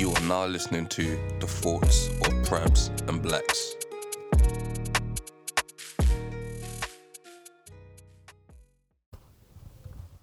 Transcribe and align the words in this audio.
You 0.00 0.12
are 0.12 0.22
now 0.22 0.46
listening 0.46 0.86
to 0.86 1.18
the 1.40 1.46
thoughts 1.46 2.08
of 2.08 2.32
Prabs 2.46 2.88
and 3.06 3.22
Blacks. 3.22 3.76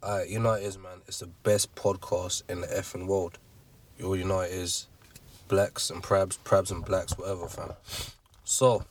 Uh, 0.02 0.22
you 0.28 0.40
know 0.40 0.54
it 0.54 0.64
is, 0.64 0.80
man. 0.80 1.02
It's 1.08 1.20
the 1.20 1.28
best 1.28 1.76
podcast 1.76 2.42
in 2.50 2.62
the 2.62 2.68
effing 2.70 3.06
world. 3.06 3.38
You 4.00 4.08
all 4.08 4.16
you 4.16 4.24
know 4.24 4.40
it 4.40 4.50
is 4.50 4.88
blacks 5.48 5.92
and 5.92 6.02
prabs, 6.02 6.40
prabs 6.44 6.72
and 6.72 6.84
blacks, 6.84 7.16
whatever, 7.16 7.48
fam. 7.48 7.74
So, 8.46 8.84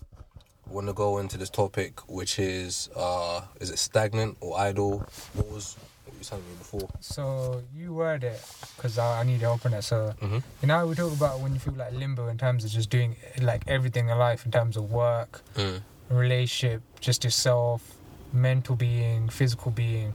I 0.69 0.73
want 0.73 0.87
to 0.87 0.93
go 0.93 1.19
into 1.19 1.37
this 1.37 1.51
topic, 1.51 1.99
which 2.09 2.39
is 2.39 2.91
uh, 2.95 3.41
is 3.59 3.71
it 3.71 3.81
stagnant 3.81 4.37
or 4.41 4.57
idle? 4.57 5.05
What 5.35 5.51
was 5.51 5.77
you 6.19 6.25
telling 6.25 6.45
me 6.45 6.55
before? 6.59 6.89
So 7.01 7.63
you 7.75 7.93
word 7.93 8.25
it 8.25 8.41
because 8.77 8.99
I, 8.99 9.21
I 9.21 9.23
need 9.25 9.41
to 9.41 9.47
open 9.47 9.73
it. 9.75 9.83
So 9.83 10.15
Mhm. 10.21 10.43
you 10.63 10.69
know 10.69 10.87
we 10.87 10.95
talk 10.95 11.13
about 11.13 11.41
when 11.41 11.53
you 11.55 11.61
feel 11.61 11.75
like 11.75 11.93
limbo 11.93 12.29
in 12.29 12.39
terms 12.39 12.65
of 12.65 12.71
just 12.71 12.91
doing 12.91 13.17
like 13.41 13.63
everything 13.67 14.09
in 14.09 14.19
life 14.19 14.45
in 14.45 14.53
terms 14.53 14.77
of 14.77 14.91
work, 14.91 15.43
Mm. 15.57 15.83
relationship, 16.09 16.83
just 17.01 17.25
yourself, 17.25 17.83
mental 18.33 18.77
being, 18.77 19.29
physical 19.29 19.71
being. 19.71 20.15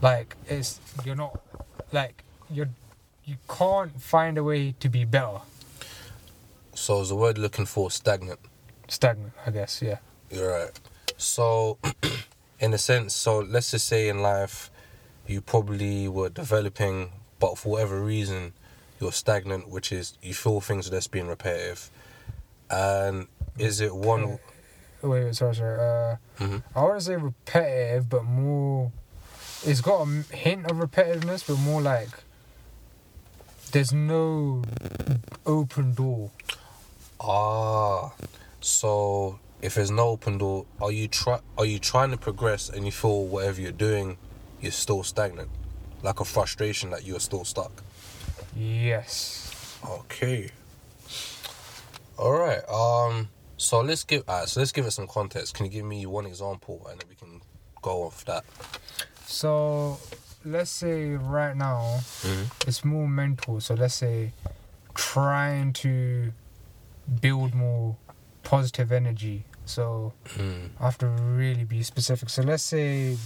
Like 0.00 0.36
it's 0.48 0.80
you're 1.04 1.16
not 1.16 1.40
like 1.92 2.22
you're 2.50 2.68
you 3.24 3.36
can't 3.48 4.00
find 4.00 4.36
a 4.38 4.42
way 4.44 4.72
to 4.80 4.88
be 4.88 5.04
better. 5.04 5.40
So, 6.74 7.00
is 7.02 7.10
the 7.10 7.14
word 7.16 7.38
looking 7.38 7.66
for 7.66 7.90
stagnant? 7.90 8.40
Stagnant, 8.88 9.32
I 9.46 9.50
guess. 9.50 9.80
Yeah. 9.82 9.98
You're 10.30 10.50
right. 10.50 10.80
So, 11.18 11.78
in 12.58 12.72
a 12.74 12.78
sense, 12.78 13.14
so 13.14 13.38
let's 13.40 13.70
just 13.70 13.86
say 13.86 14.08
in 14.08 14.22
life, 14.22 14.70
you 15.26 15.40
probably 15.40 16.08
were 16.08 16.28
developing, 16.28 17.12
but 17.38 17.58
for 17.58 17.72
whatever 17.72 18.00
reason, 18.00 18.52
you're 19.00 19.12
stagnant, 19.12 19.68
which 19.68 19.92
is 19.92 20.16
you 20.22 20.34
feel 20.34 20.60
things 20.60 20.88
are 20.88 20.90
just 20.90 21.10
being 21.10 21.26
repetitive. 21.28 21.90
And 22.70 23.26
is 23.58 23.80
it 23.80 23.94
one? 23.94 24.38
Wait, 25.02 25.24
wait, 25.24 25.34
sorry, 25.34 25.54
sorry. 25.54 25.78
Uh, 25.80 26.16
Mhm. 26.38 26.62
I 26.74 26.82
want 26.82 26.98
to 27.00 27.04
say 27.04 27.16
repetitive, 27.16 28.08
but 28.08 28.24
more. 28.24 28.92
It's 29.64 29.80
got 29.80 30.06
a 30.06 30.34
hint 30.34 30.66
of 30.70 30.76
repetitiveness, 30.78 31.46
but 31.46 31.56
more 31.58 31.80
like 31.80 32.08
there's 33.72 33.92
no 33.92 34.62
open 35.46 35.94
door. 35.94 36.30
Ah, 37.20 38.12
so 38.60 39.38
if 39.60 39.74
there's 39.74 39.90
no 39.90 40.08
open 40.10 40.38
door, 40.38 40.66
are 40.80 40.90
you 40.90 41.06
try? 41.08 41.38
Are 41.56 41.64
you 41.66 41.78
trying 41.78 42.10
to 42.10 42.16
progress 42.16 42.68
and 42.68 42.84
you 42.84 42.92
feel 42.92 43.24
whatever 43.24 43.60
you're 43.60 43.70
doing, 43.72 44.18
you're 44.62 44.72
still 44.72 45.02
stagnant, 45.02 45.50
like 46.02 46.20
a 46.20 46.24
frustration 46.24 46.90
that 46.90 47.04
you're 47.04 47.20
still 47.20 47.44
stuck? 47.44 47.72
Yes. 48.56 49.78
Okay. 49.88 50.50
All 52.18 52.32
right. 52.32 52.62
Um. 52.68 53.28
So 53.56 53.80
let's 53.80 54.04
give. 54.04 54.24
Uh, 54.28 54.46
so 54.46 54.60
let's 54.60 54.72
give 54.72 54.86
it 54.86 54.90
some 54.92 55.06
context. 55.06 55.54
Can 55.54 55.66
you 55.66 55.72
give 55.72 55.84
me 55.84 56.04
one 56.06 56.26
example, 56.26 56.86
and 56.90 57.00
then 57.00 57.08
we 57.08 57.14
can 57.14 57.40
go 57.80 58.02
off 58.04 58.24
that. 58.26 58.44
So 59.26 59.98
let's 60.44 60.70
say 60.70 61.10
right 61.12 61.56
now 61.56 62.00
Mm-hmm. 62.22 62.68
it's 62.68 62.84
more 62.84 63.08
mental. 63.08 63.60
So 63.60 63.74
let's 63.74 63.94
say 63.94 64.32
trying 64.94 65.72
to 65.74 66.32
build 67.20 67.54
more 67.54 67.96
positive 68.42 68.92
energy. 68.92 69.44
So 69.64 70.12
Mm. 70.36 70.70
I 70.80 70.84
have 70.84 70.98
to 70.98 71.06
really 71.06 71.64
be 71.64 71.82
specific. 71.82 72.28
So 72.28 72.42
let's 72.42 72.62
say, 72.64 73.16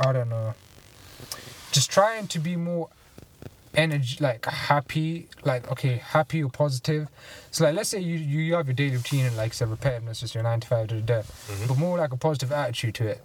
I 0.00 0.12
don't 0.12 0.28
know, 0.30 0.54
just 1.72 1.90
trying 1.90 2.26
to 2.28 2.38
be 2.38 2.56
more 2.56 2.88
energy, 3.74 4.16
like 4.20 4.44
happy, 4.46 5.28
like 5.44 5.70
okay, 5.70 5.96
happy 5.96 6.42
or 6.42 6.50
positive. 6.50 7.08
So 7.50 7.64
like, 7.64 7.74
let's 7.74 7.88
say 7.90 8.00
you 8.00 8.16
you 8.16 8.54
have 8.54 8.66
your 8.66 8.74
daily 8.74 8.96
routine 8.96 9.26
and 9.26 9.36
like 9.36 9.52
say 9.54 9.66
repetitiveness, 9.66 10.20
just 10.20 10.34
your 10.34 10.42
nine 10.44 10.60
to 10.60 10.66
five 10.68 10.88
to 10.88 10.94
the 10.96 11.00
death, 11.02 11.48
Mhm. 11.50 11.68
but 11.68 11.76
more 11.78 11.98
like 11.98 12.12
a 12.12 12.16
positive 12.16 12.52
attitude 12.52 12.94
to 12.96 13.06
it. 13.08 13.24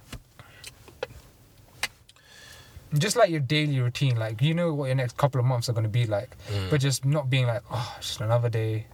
Just 2.94 3.16
like 3.16 3.30
your 3.30 3.40
daily 3.40 3.80
routine, 3.80 4.18
like 4.18 4.42
you 4.42 4.54
know 4.54 4.74
what 4.74 4.88
your 4.88 4.96
next 4.96 5.16
couple 5.16 5.40
of 5.40 5.46
months 5.46 5.70
are 5.70 5.74
gonna 5.74 5.88
be 5.88 6.06
like, 6.06 6.36
Mm. 6.52 6.70
but 6.70 6.82
just 6.82 7.06
not 7.06 7.30
being 7.30 7.48
like, 7.48 7.64
oh, 7.72 7.96
just 8.02 8.20
another 8.20 8.50
day. 8.50 8.86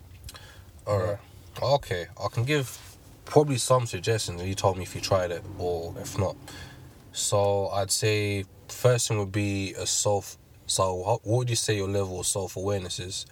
All 0.85 0.99
right. 0.99 1.17
Okay. 1.61 2.05
I 2.23 2.27
can 2.31 2.43
give 2.43 2.77
probably 3.25 3.57
some 3.57 3.87
suggestions. 3.87 4.43
You 4.43 4.53
told 4.53 4.77
me 4.77 4.83
if 4.83 4.93
you 4.93 5.01
tried 5.01 5.31
it 5.31 5.43
or 5.57 5.95
if 5.99 6.15
not. 6.17 6.35
So 7.17 7.69
I'd 7.69 7.89
say 7.89 8.45
first 8.67 9.07
thing 9.07 9.17
would 9.17 9.31
be 9.31 9.73
a 9.73 9.87
self. 9.87 10.37
So 10.67 11.03
how, 11.03 11.19
what 11.23 11.37
would 11.39 11.49
you 11.49 11.55
say 11.55 11.75
your 11.75 11.89
level 11.89 12.19
of 12.19 12.27
self 12.27 12.55
awareness 12.55 12.99
is? 12.99 13.25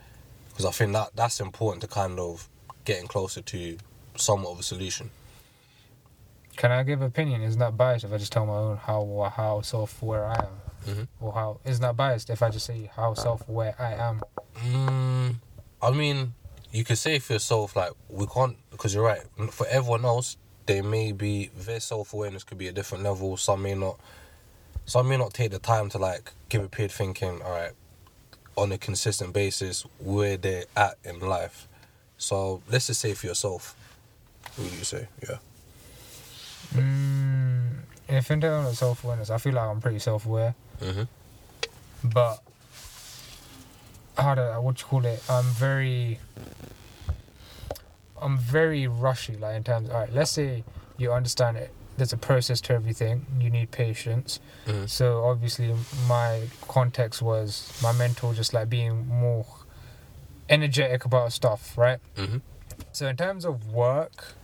Because 0.49 0.65
I 0.65 0.71
think 0.71 0.93
that 0.93 1.11
that's 1.15 1.39
important 1.39 1.81
to 1.81 1.87
kind 1.87 2.19
of 2.19 2.49
getting 2.83 3.05
closer 3.07 3.41
to 3.41 3.77
somewhat 4.15 4.53
of 4.53 4.59
a 4.59 4.63
solution. 4.63 5.11
Can 6.55 6.71
I 6.71 6.81
give 6.81 7.03
opinion? 7.03 7.43
Isn't 7.43 7.59
that 7.59 7.77
biased 7.77 8.05
if 8.05 8.11
I 8.11 8.17
just 8.17 8.31
tell 8.31 8.47
my 8.47 8.53
own 8.53 8.77
how 8.77 9.31
how 9.35 9.61
self 9.61 10.01
aware 10.01 10.25
I 10.25 10.33
am? 10.33 10.95
Mhm. 10.95 11.07
Or 11.21 11.33
how 11.33 11.59
isn't 11.63 11.81
that 11.83 11.95
biased 11.95 12.31
if 12.31 12.41
I 12.41 12.49
just 12.49 12.65
say 12.65 12.89
how 12.95 13.13
self 13.13 13.47
aware 13.47 13.75
I 13.77 13.93
am? 13.93 14.21
Mm, 14.63 15.35
I 15.79 15.91
mean, 15.91 16.33
you 16.71 16.83
could 16.83 16.97
say 16.97 17.19
for 17.19 17.33
yourself, 17.33 17.75
like, 17.75 17.91
we 18.09 18.25
can't, 18.25 18.57
because 18.71 18.95
you're 18.95 19.03
right. 19.03 19.21
For 19.51 19.67
everyone 19.67 20.05
else, 20.05 20.37
they 20.65 20.81
may 20.81 21.11
be, 21.11 21.49
their 21.55 21.79
self 21.79 22.13
awareness 22.13 22.43
could 22.43 22.57
be 22.57 22.67
a 22.67 22.71
different 22.71 23.03
level. 23.03 23.37
Some 23.37 23.61
may 23.61 23.75
not, 23.75 23.99
some 24.85 25.07
may 25.09 25.17
not 25.17 25.33
take 25.33 25.51
the 25.51 25.59
time 25.59 25.89
to, 25.89 25.97
like, 25.97 26.31
give 26.49 26.63
a 26.63 26.67
period 26.69 26.91
thinking, 26.91 27.41
all 27.41 27.51
right, 27.51 27.71
on 28.55 28.71
a 28.71 28.77
consistent 28.77 29.33
basis, 29.33 29.85
where 29.99 30.37
they're 30.37 30.65
at 30.75 30.95
in 31.03 31.19
life. 31.19 31.67
So 32.17 32.61
let's 32.69 32.87
just 32.87 33.01
say 33.01 33.13
for 33.13 33.27
yourself, 33.27 33.75
what 34.55 34.65
would 34.69 34.77
you 34.77 34.85
say? 34.85 35.07
Yeah. 35.27 35.37
Mm, 36.73 37.79
if 38.07 38.31
in 38.31 38.41
terms 38.41 38.67
of 38.69 38.77
self 38.77 39.03
awareness, 39.03 39.29
I 39.29 39.37
feel 39.37 39.53
like 39.53 39.65
I'm 39.69 39.81
pretty 39.81 39.99
self 39.99 40.25
aware, 40.25 40.55
Mm-hmm. 40.81 41.03
but 42.09 42.39
how 44.17 44.35
do 44.35 44.41
what 44.61 44.79
you 44.79 44.85
call 44.87 45.05
it? 45.05 45.21
I'm 45.29 45.43
very 45.45 46.19
I'm 48.21 48.37
very 48.37 48.87
rushy. 48.87 49.35
Like 49.35 49.55
in 49.55 49.63
terms, 49.63 49.89
all 49.89 49.99
right, 50.01 50.13
let's 50.13 50.31
say 50.31 50.63
you 50.97 51.11
understand 51.11 51.57
it. 51.57 51.71
There's 51.97 52.11
a 52.13 52.17
process 52.17 52.59
to 52.61 52.73
everything. 52.73 53.25
You 53.39 53.49
need 53.49 53.71
patience. 53.71 54.39
Mm-hmm. 54.65 54.85
So 54.87 55.23
obviously, 55.25 55.73
my 56.07 56.43
context 56.67 57.21
was 57.21 57.77
my 57.81 57.93
mentor 57.93 58.33
just 58.33 58.53
like 58.53 58.69
being 58.69 59.07
more 59.07 59.45
energetic 60.49 61.05
about 61.05 61.31
stuff, 61.31 61.77
right? 61.77 61.99
Mm-hmm. 62.17 62.37
So 62.91 63.07
in 63.07 63.15
terms 63.15 63.45
of 63.45 63.71
work 63.71 64.35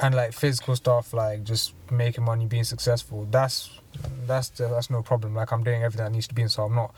and 0.00 0.14
like 0.14 0.32
physical 0.32 0.76
stuff, 0.76 1.14
like 1.14 1.44
just 1.44 1.74
making 1.90 2.24
money, 2.24 2.46
being 2.46 2.64
successful, 2.64 3.26
that's 3.30 3.70
that's 4.26 4.50
that's 4.50 4.90
no 4.90 5.02
problem. 5.02 5.34
Like 5.34 5.52
I'm 5.52 5.64
doing 5.64 5.82
everything 5.82 6.04
that 6.04 6.12
needs 6.12 6.28
to 6.28 6.34
be, 6.34 6.42
in, 6.42 6.48
so 6.48 6.64
I'm 6.64 6.74
not 6.74 6.94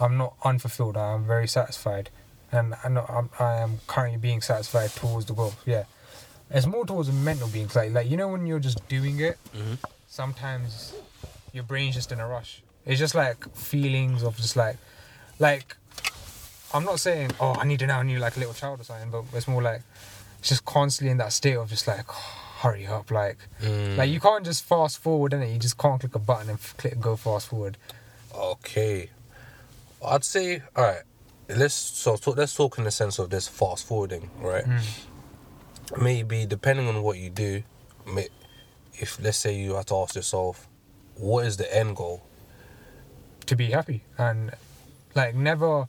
I'm 0.00 0.16
not 0.16 0.34
unfulfilled. 0.44 0.96
I'm 0.96 1.24
very 1.24 1.48
satisfied, 1.48 2.10
and 2.52 2.74
I 2.84 2.88
know 2.88 3.04
I'm, 3.08 3.30
I 3.38 3.54
am 3.56 3.80
currently 3.86 4.18
being 4.18 4.40
satisfied 4.42 4.90
towards 4.90 5.26
the 5.26 5.34
goal. 5.34 5.54
Yeah, 5.66 5.84
it's 6.50 6.66
more 6.66 6.84
towards 6.86 7.08
the 7.08 7.14
mental 7.14 7.48
being 7.48 7.68
like 7.74 7.92
like 7.92 8.08
you 8.10 8.16
know 8.16 8.28
when 8.28 8.46
you're 8.46 8.60
just 8.60 8.86
doing 8.88 9.20
it, 9.20 9.38
Mm-hmm. 9.56 9.74
sometimes 10.08 10.94
your 11.52 11.64
brain's 11.64 11.94
just 11.94 12.12
in 12.12 12.20
a 12.20 12.26
rush. 12.28 12.62
It's 12.86 12.98
just 12.98 13.14
like 13.14 13.54
feelings 13.54 14.22
of 14.22 14.36
just 14.36 14.56
like, 14.56 14.76
like, 15.38 15.76
I'm 16.74 16.84
not 16.84 16.98
saying, 17.00 17.30
oh, 17.40 17.54
I 17.58 17.64
need 17.64 17.78
to 17.80 17.86
now, 17.86 18.00
I 18.00 18.02
need 18.02 18.18
like 18.18 18.36
a 18.36 18.38
little 18.40 18.54
child 18.54 18.80
or 18.80 18.84
something, 18.84 19.10
but 19.10 19.24
it's 19.34 19.46
more 19.46 19.62
like, 19.62 19.82
it's 20.40 20.48
just 20.48 20.64
constantly 20.64 21.10
in 21.12 21.18
that 21.18 21.32
state 21.32 21.56
of 21.56 21.68
just 21.68 21.86
like, 21.86 22.06
hurry 22.60 22.86
up, 22.86 23.10
like, 23.10 23.36
Mm. 23.62 23.96
like 23.98 24.10
you 24.10 24.18
can't 24.20 24.44
just 24.44 24.64
fast 24.64 24.98
forward, 24.98 25.32
innit? 25.32 25.52
You 25.52 25.58
just 25.58 25.76
can't 25.78 26.00
click 26.00 26.14
a 26.14 26.18
button 26.18 26.48
and 26.50 26.58
click 26.78 26.98
go 27.00 27.16
fast 27.16 27.48
forward. 27.48 27.76
Okay, 28.34 29.10
I'd 30.04 30.24
say 30.24 30.62
all 30.74 30.84
right. 30.84 31.02
Let's 31.48 31.74
so 31.74 32.16
talk, 32.16 32.36
let's 32.36 32.54
talk 32.54 32.78
in 32.78 32.84
the 32.84 32.90
sense 32.90 33.18
of 33.18 33.30
this 33.30 33.48
fast 33.48 33.86
forwarding, 33.86 34.30
right? 34.38 34.64
Maybe 36.00 36.46
depending 36.46 36.88
on 36.88 37.02
what 37.02 37.18
you 37.18 37.30
do, 37.30 37.62
if 38.94 39.20
let's 39.22 39.38
say 39.38 39.54
you 39.54 39.74
have 39.74 39.86
to 39.86 39.96
ask 39.96 40.14
yourself, 40.14 40.66
what 41.16 41.44
is 41.46 41.56
the 41.56 41.74
end 41.76 41.96
goal? 41.96 42.22
To 43.46 43.56
be 43.56 43.70
happy 43.70 44.02
and 44.16 44.52
like 45.14 45.34
never, 45.34 45.88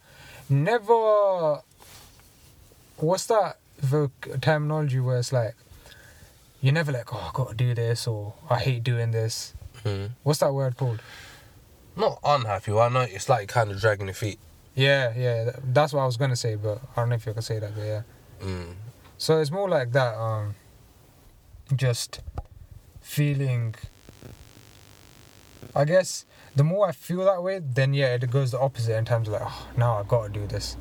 never. 0.49 1.61
What's 2.97 3.25
that 3.27 3.57
voc- 3.81 4.41
terminology 4.41 4.99
where 4.99 5.17
it's 5.17 5.31
like, 5.31 5.55
you're 6.61 6.73
never 6.73 6.91
like, 6.91 7.13
oh, 7.13 7.29
I 7.29 7.31
gotta 7.33 7.55
do 7.55 7.73
this 7.73 8.07
or 8.07 8.33
I 8.49 8.59
hate 8.59 8.83
doing 8.83 9.11
this. 9.11 9.53
Hmm. 9.83 10.07
What's 10.23 10.39
that 10.39 10.53
word 10.53 10.77
called? 10.77 11.01
Not 11.95 12.19
unhappy. 12.23 12.71
I 12.73 12.89
know 12.89 13.01
it's 13.01 13.29
like 13.29 13.47
kind 13.49 13.71
of 13.71 13.79
dragging 13.79 14.07
your 14.07 14.15
feet. 14.15 14.39
Yeah, 14.75 15.13
yeah, 15.15 15.51
that's 15.63 15.93
what 15.93 16.01
I 16.01 16.05
was 16.05 16.17
gonna 16.17 16.35
say, 16.35 16.55
but 16.55 16.81
I 16.95 17.01
don't 17.01 17.09
know 17.09 17.15
if 17.15 17.25
you 17.25 17.33
can 17.33 17.41
say 17.41 17.59
that, 17.59 17.75
but 17.75 17.83
yeah. 17.83 18.01
Mm. 18.41 18.73
So 19.17 19.39
it's 19.39 19.51
more 19.51 19.69
like 19.69 19.91
that, 19.91 20.15
um, 20.15 20.55
just 21.75 22.21
feeling. 23.01 23.75
I 25.75 25.85
guess 25.85 26.25
the 26.55 26.63
more 26.63 26.87
I 26.87 26.91
feel 26.91 27.23
that 27.25 27.41
way, 27.41 27.59
then 27.59 27.93
yeah, 27.93 28.15
it 28.15 28.29
goes 28.29 28.51
the 28.51 28.59
opposite 28.59 28.97
in 28.97 29.05
terms 29.05 29.27
of 29.27 29.33
like, 29.33 29.43
oh, 29.45 29.67
now 29.77 29.99
I 29.99 30.03
gotta 30.03 30.29
do 30.29 30.47
this, 30.47 30.77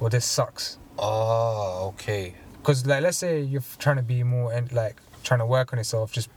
or 0.00 0.10
this 0.10 0.24
sucks. 0.24 0.78
Ah, 0.98 1.82
okay. 1.84 2.34
Because 2.58 2.86
like, 2.86 3.02
let's 3.02 3.18
say 3.18 3.40
you're 3.40 3.62
trying 3.78 3.96
to 3.96 4.02
be 4.02 4.22
more 4.24 4.52
and 4.52 4.70
like 4.72 4.96
trying 5.22 5.40
to 5.40 5.46
work 5.46 5.72
on 5.72 5.78
yourself, 5.78 6.12
just 6.12 6.28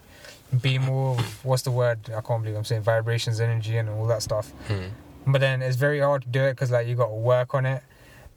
be 0.61 0.77
more. 0.77 1.17
What's 1.43 1.63
the 1.63 1.71
word? 1.71 1.99
I 2.15 2.21
can't 2.21 2.43
believe 2.43 2.57
I'm 2.57 2.63
saying 2.63 2.83
vibrations, 2.83 3.39
energy, 3.39 3.77
and 3.77 3.89
all 3.89 4.05
that 4.07 4.21
stuff. 4.21 4.51
Hmm. 4.67 4.89
But 5.27 5.41
then 5.41 5.61
it's 5.61 5.75
very 5.77 5.99
hard 5.99 6.23
to 6.23 6.27
do 6.27 6.43
it 6.43 6.53
because 6.53 6.71
like 6.71 6.87
you 6.87 6.95
got 6.95 7.07
to 7.07 7.13
work 7.15 7.53
on 7.53 7.65
it, 7.65 7.83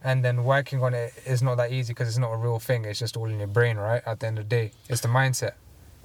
and 0.02 0.24
then 0.24 0.44
working 0.44 0.82
on 0.82 0.92
it 0.94 1.12
is 1.26 1.42
not 1.42 1.56
that 1.56 1.72
easy 1.72 1.92
because 1.92 2.08
it's 2.08 2.18
not 2.18 2.32
a 2.32 2.36
real 2.36 2.58
thing. 2.58 2.84
It's 2.84 2.98
just 2.98 3.16
all 3.16 3.26
in 3.26 3.38
your 3.38 3.48
brain, 3.48 3.76
right? 3.76 4.02
At 4.06 4.20
the 4.20 4.26
end 4.26 4.38
of 4.38 4.48
the 4.48 4.56
day, 4.56 4.72
it's 4.88 5.00
the 5.00 5.08
mindset. 5.08 5.52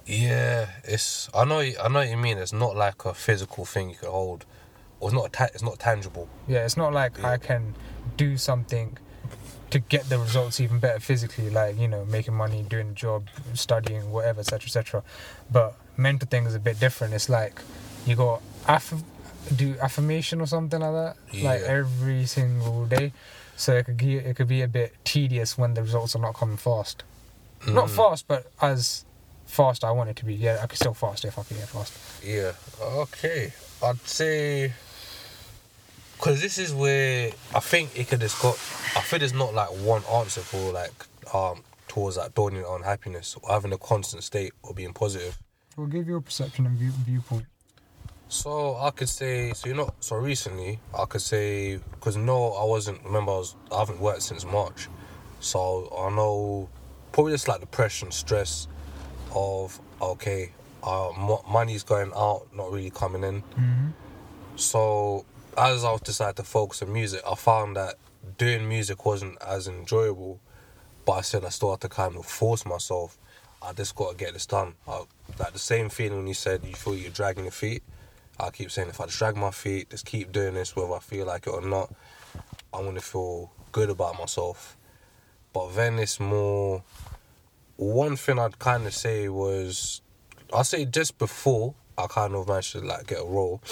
Yeah, 0.06 0.68
it's. 0.84 1.28
I 1.34 1.44
know. 1.44 1.58
I 1.60 1.88
know 1.88 2.00
what 2.00 2.08
you 2.08 2.16
mean. 2.16 2.38
It's 2.38 2.52
not 2.52 2.76
like 2.76 3.04
a 3.04 3.12
physical 3.14 3.64
thing 3.64 3.90
you 3.90 3.96
can 3.96 4.08
hold, 4.08 4.46
or 4.98 5.08
it's 5.10 5.14
not. 5.14 5.32
Ta- 5.32 5.48
it's 5.54 5.62
not 5.62 5.78
tangible. 5.78 6.28
Yeah, 6.48 6.64
it's 6.64 6.76
not 6.76 6.92
like 6.92 7.18
Yeah. 7.18 7.30
I 7.32 7.36
can 7.36 7.74
do 8.16 8.36
something 8.38 8.96
to 9.70 9.78
get 9.78 10.08
the 10.08 10.18
results 10.18 10.60
even 10.60 10.80
better 10.80 10.98
physically, 10.98 11.48
like 11.50 11.78
you 11.78 11.86
know, 11.86 12.04
making 12.06 12.34
money, 12.34 12.62
doing 12.62 12.88
a 12.88 12.92
job, 12.92 13.28
studying, 13.54 14.10
whatever, 14.10 14.40
etc., 14.40 14.66
etc. 14.66 15.02
But 15.52 15.76
mental 15.96 16.26
thing 16.26 16.46
is 16.46 16.54
a 16.54 16.58
bit 16.58 16.80
different. 16.80 17.12
It's 17.14 17.28
like 17.28 17.60
you 18.06 18.16
got 18.16 18.42
aff- 18.66 19.04
do 19.56 19.76
affirmation 19.80 20.40
or 20.40 20.46
something 20.46 20.80
like 20.80 20.92
that, 20.92 21.42
like 21.42 21.62
every 21.62 22.26
single 22.26 22.86
day. 22.86 23.12
So 23.56 23.74
it 23.76 23.84
could 23.86 23.96
be 23.98 24.16
it 24.16 24.36
could 24.36 24.48
be 24.48 24.62
a 24.62 24.68
bit 24.68 24.94
tedious 25.04 25.58
when 25.58 25.74
the 25.74 25.82
results 25.82 26.14
are 26.16 26.20
not 26.20 26.34
coming 26.34 26.56
fast. 26.56 27.02
Not 27.68 27.88
Mm. 27.88 27.96
fast, 27.96 28.26
but 28.28 28.50
as 28.62 29.04
fast 29.46 29.84
I 29.84 29.90
want 29.90 30.08
it 30.10 30.16
to 30.16 30.24
be. 30.24 30.34
Yeah, 30.34 30.60
I 30.62 30.66
could 30.66 30.78
still 30.78 30.94
fast 30.94 31.24
if 31.24 31.38
I 31.38 31.42
could 31.42 31.58
get 31.58 31.68
fast. 31.68 31.92
Yeah. 32.24 32.52
Okay. 32.80 33.52
I'd 33.82 34.00
say. 34.06 34.72
Because 36.16 36.40
this 36.42 36.58
is 36.58 36.72
where 36.74 37.30
I 37.54 37.60
think 37.60 37.98
it 37.98 38.08
could 38.08 38.20
just 38.20 38.40
got. 38.42 38.54
I 38.96 39.00
think 39.00 39.20
there's 39.20 39.32
not 39.34 39.54
like 39.54 39.68
one 39.68 40.02
answer 40.12 40.40
for 40.42 40.72
like 40.72 40.92
um 41.34 41.62
towards 41.88 42.16
like 42.18 42.34
dawning 42.34 42.64
on 42.64 42.82
happiness 42.82 43.36
or 43.42 43.50
having 43.50 43.72
a 43.72 43.78
constant 43.78 44.22
state 44.22 44.52
or 44.62 44.72
being 44.74 44.92
positive. 44.92 45.38
We'll 45.76 45.86
give 45.86 46.06
you 46.08 46.16
a 46.16 46.20
perception 46.22 46.66
and 46.66 46.78
view- 46.78 46.92
viewpoint. 47.04 47.46
So 48.30 48.76
I 48.76 48.92
could 48.92 49.08
say, 49.08 49.52
so 49.54 49.68
you 49.68 49.74
know, 49.74 49.90
so 49.98 50.14
recently 50.14 50.78
I 50.96 51.04
could 51.04 51.20
say, 51.20 51.80
because 51.90 52.16
no, 52.16 52.52
I 52.52 52.64
wasn't. 52.64 53.04
Remember, 53.04 53.32
I 53.32 53.38
was 53.38 53.56
I 53.72 53.80
haven't 53.80 53.98
worked 54.00 54.22
since 54.22 54.44
March, 54.44 54.88
so 55.40 55.92
I 55.98 56.14
know 56.14 56.68
probably 57.10 57.32
just 57.32 57.48
like 57.48 57.58
depression, 57.58 58.12
stress, 58.12 58.68
of 59.34 59.80
okay, 60.00 60.52
uh, 60.84 61.10
mo- 61.18 61.44
money's 61.50 61.82
going 61.82 62.12
out, 62.14 62.46
not 62.54 62.70
really 62.70 62.90
coming 62.90 63.24
in. 63.24 63.42
Mm-hmm. 63.42 63.88
So 64.54 65.24
as 65.58 65.84
I 65.84 65.96
decided 65.96 66.36
to 66.36 66.44
focus 66.44 66.82
on 66.82 66.92
music, 66.92 67.22
I 67.28 67.34
found 67.34 67.74
that 67.76 67.96
doing 68.38 68.68
music 68.68 69.04
wasn't 69.04 69.42
as 69.42 69.66
enjoyable. 69.66 70.38
But 71.04 71.12
I 71.14 71.20
said 71.22 71.44
I 71.44 71.48
still 71.48 71.72
had 71.72 71.80
to 71.80 71.88
kind 71.88 72.16
of 72.16 72.26
force 72.26 72.64
myself. 72.64 73.18
I 73.60 73.72
just 73.72 73.96
got 73.96 74.10
to 74.12 74.16
get 74.16 74.34
this 74.34 74.46
done. 74.46 74.74
I, 74.86 75.02
like 75.36 75.52
the 75.52 75.58
same 75.58 75.88
feeling 75.88 76.18
when 76.18 76.26
you 76.28 76.34
said 76.34 76.62
you 76.64 76.74
feel 76.74 76.94
you're 76.94 77.10
dragging 77.10 77.42
your 77.42 77.50
feet. 77.50 77.82
I 78.44 78.50
keep 78.50 78.70
saying 78.70 78.88
if 78.88 79.00
I 79.00 79.06
just 79.06 79.18
drag 79.18 79.36
my 79.36 79.50
feet, 79.50 79.90
just 79.90 80.06
keep 80.06 80.32
doing 80.32 80.54
this, 80.54 80.74
whether 80.74 80.92
I 80.92 80.98
feel 80.98 81.26
like 81.26 81.46
it 81.46 81.50
or 81.50 81.60
not, 81.60 81.92
I'm 82.72 82.84
gonna 82.84 83.00
feel 83.00 83.52
good 83.72 83.90
about 83.90 84.18
myself. 84.18 84.76
But 85.52 85.74
then 85.74 85.98
it's 85.98 86.20
more. 86.20 86.82
One 87.76 88.16
thing 88.16 88.38
I'd 88.38 88.58
kind 88.58 88.86
of 88.86 88.94
say 88.94 89.28
was, 89.28 90.02
I 90.52 90.62
say 90.62 90.84
just 90.84 91.18
before 91.18 91.74
I 91.96 92.06
kind 92.06 92.34
of 92.34 92.46
managed 92.46 92.72
to 92.72 92.80
like 92.80 93.06
get 93.06 93.20
a 93.20 93.24
role. 93.24 93.62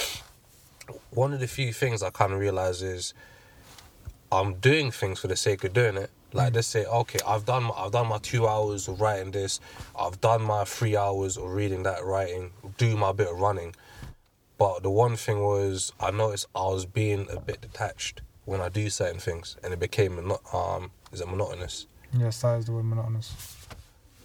One 1.10 1.34
of 1.34 1.40
the 1.40 1.46
few 1.46 1.72
things 1.72 2.02
I 2.02 2.10
kind 2.10 2.32
of 2.32 2.38
realize 2.38 2.82
is, 2.82 3.12
I'm 4.32 4.54
doing 4.54 4.90
things 4.90 5.20
for 5.20 5.28
the 5.28 5.36
sake 5.36 5.64
of 5.64 5.72
doing 5.72 5.96
it. 5.96 6.10
Like 6.32 6.52
mm. 6.52 6.56
let's 6.56 6.68
say, 6.68 6.84
okay, 6.84 7.18
I've 7.26 7.44
done 7.44 7.64
my, 7.64 7.74
I've 7.76 7.92
done 7.92 8.08
my 8.08 8.18
two 8.18 8.46
hours 8.46 8.88
of 8.88 9.00
writing 9.00 9.30
this, 9.30 9.60
I've 9.98 10.20
done 10.20 10.42
my 10.42 10.64
three 10.64 10.96
hours 10.96 11.36
of 11.36 11.50
reading 11.50 11.82
that 11.84 12.04
writing, 12.04 12.50
do 12.76 12.96
my 12.96 13.12
bit 13.12 13.28
of 13.28 13.38
running. 13.40 13.74
But 14.58 14.82
the 14.82 14.90
one 14.90 15.16
thing 15.16 15.40
was, 15.40 15.92
I 16.00 16.10
noticed 16.10 16.46
I 16.54 16.66
was 16.66 16.84
being 16.84 17.28
a 17.30 17.40
bit 17.40 17.60
detached 17.60 18.22
when 18.44 18.60
I 18.60 18.68
do 18.68 18.90
certain 18.90 19.20
things, 19.20 19.56
and 19.62 19.72
it 19.72 19.78
became 19.78 20.16
mono- 20.16 20.40
um, 20.52 20.90
is 21.12 21.20
it 21.20 21.28
monotonous? 21.28 21.86
Yes, 22.12 22.42
that 22.42 22.58
is 22.58 22.66
the 22.66 22.72
word 22.72 22.84
monotonous. 22.84 23.66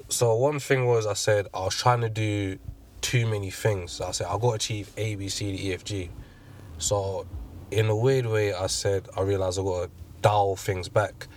So 0.09 0.35
one 0.35 0.59
thing 0.59 0.85
was, 0.85 1.05
I 1.05 1.13
said 1.13 1.47
I 1.53 1.59
was 1.59 1.75
trying 1.75 2.01
to 2.01 2.09
do 2.09 2.57
too 3.01 3.27
many 3.27 3.51
things. 3.51 4.01
I 4.01 4.11
said 4.11 4.27
I 4.27 4.33
got 4.33 4.41
to 4.41 4.51
achieve 4.51 4.91
A, 4.97 5.15
B, 5.15 5.29
C, 5.29 5.55
D, 5.55 5.69
E, 5.69 5.73
F, 5.73 5.83
G. 5.83 6.09
So 6.77 7.27
in 7.69 7.87
a 7.87 7.95
weird 7.95 8.25
way, 8.25 8.53
I 8.53 8.67
said 8.67 9.07
I 9.15 9.21
realized 9.21 9.59
I 9.59 9.63
got 9.63 9.83
to 9.83 9.91
dial 10.21 10.55
things 10.55 10.89
back. 10.89 11.27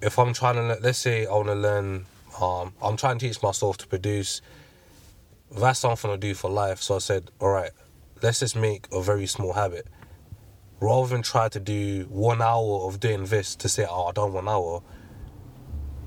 If 0.00 0.18
I'm 0.18 0.32
trying 0.32 0.56
to, 0.56 0.78
let's 0.80 0.98
say 0.98 1.26
I 1.26 1.32
want 1.32 1.48
to 1.48 1.54
learn, 1.54 2.06
um, 2.40 2.72
I'm 2.82 2.96
trying 2.96 3.18
to 3.18 3.26
teach 3.26 3.42
myself 3.42 3.76
to 3.78 3.86
produce. 3.86 4.40
That's 5.50 5.80
something 5.80 6.10
I 6.10 6.16
do 6.16 6.34
for 6.34 6.50
life. 6.50 6.82
So 6.82 6.96
I 6.96 6.98
said, 6.98 7.30
all 7.40 7.50
right, 7.50 7.70
let's 8.22 8.40
just 8.40 8.56
make 8.56 8.86
a 8.92 9.02
very 9.02 9.26
small 9.26 9.52
habit. 9.52 9.86
Rather 10.80 11.08
than 11.08 11.22
try 11.22 11.48
to 11.48 11.60
do 11.60 12.06
one 12.10 12.42
hour 12.42 12.86
of 12.86 13.00
doing 13.00 13.24
this 13.24 13.54
to 13.56 13.68
say, 13.68 13.86
oh, 13.88 14.06
I 14.06 14.12
done 14.12 14.32
one 14.32 14.48
hour. 14.48 14.82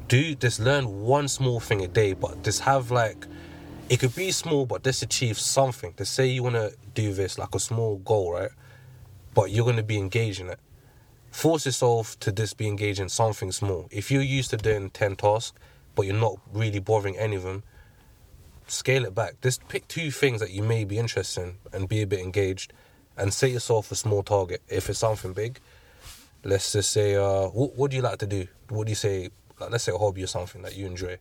Do 0.08 0.36
just 0.36 0.60
learn 0.60 1.02
one 1.02 1.28
small 1.28 1.60
thing 1.60 1.82
a 1.82 1.88
day, 1.88 2.14
but 2.14 2.44
just 2.44 2.62
have 2.62 2.92
like, 2.92 3.26
it 3.90 4.00
could 4.00 4.16
be 4.16 4.32
small, 4.32 4.66
but 4.66 4.84
just 4.84 5.02
achieve 5.02 5.40
something. 5.40 5.94
To 5.94 6.06
say 6.06 6.28
you 6.28 6.44
want 6.44 6.56
to 6.56 6.74
do 6.94 7.14
this, 7.14 7.38
like 7.38 7.56
a 7.56 7.60
small 7.60 7.98
goal, 7.98 8.34
right? 8.34 8.52
But 9.34 9.52
you're 9.52 9.66
going 9.66 9.78
to 9.78 9.84
be 9.84 9.98
engaged 9.98 10.40
in 10.40 10.50
it 10.50 10.60
force 11.38 11.68
yourself 11.68 12.20
to 12.20 12.32
just 12.32 12.58
be 12.58 12.68
engaged 12.68 13.00
in 13.00 13.10
something 13.10 13.52
small. 13.52 13.88
If 13.92 14.10
you're 14.10 14.24
used 14.24 14.50
to 14.50 14.58
doing 14.58 14.90
10 14.90 15.16
tasks, 15.18 15.58
but 15.96 16.08
you're 16.08 16.16
not 16.16 16.40
really 16.52 16.80
bothering 16.80 17.16
any 17.18 17.36
of 17.36 17.44
them, 17.44 17.64
scale 18.68 19.06
it 19.06 19.16
back. 19.16 19.42
Just 19.42 19.68
pick 19.68 19.88
two 19.88 20.12
things 20.12 20.40
that 20.40 20.52
you 20.52 20.64
may 20.64 20.84
be 20.84 20.98
interested 20.98 21.42
in 21.42 21.56
and 21.74 21.90
be 21.90 22.02
a 22.02 22.08
bit 22.08 22.20
engaged 22.20 22.74
and 23.18 23.34
set 23.34 23.52
yourself 23.52 23.92
a 23.92 23.96
small 23.96 24.24
target. 24.24 24.62
If 24.68 24.90
it's 24.90 25.00
something 25.00 25.34
big, 25.34 25.60
let's 26.44 26.72
just 26.72 26.92
say, 26.92 27.16
uh, 27.16 27.48
what, 27.48 27.76
what 27.76 27.92
do 27.92 27.98
you 27.98 28.04
like 28.04 28.20
to 28.20 28.28
do? 28.28 28.48
What 28.70 28.86
do 28.86 28.92
you 28.92 28.96
say, 28.96 29.30
like, 29.60 29.72
let's 29.72 29.84
say 29.84 29.92
a 29.92 29.98
hobby 29.98 30.24
or 30.24 30.28
something 30.28 30.62
that 30.62 30.76
you 30.76 30.86
enjoy? 30.86 31.18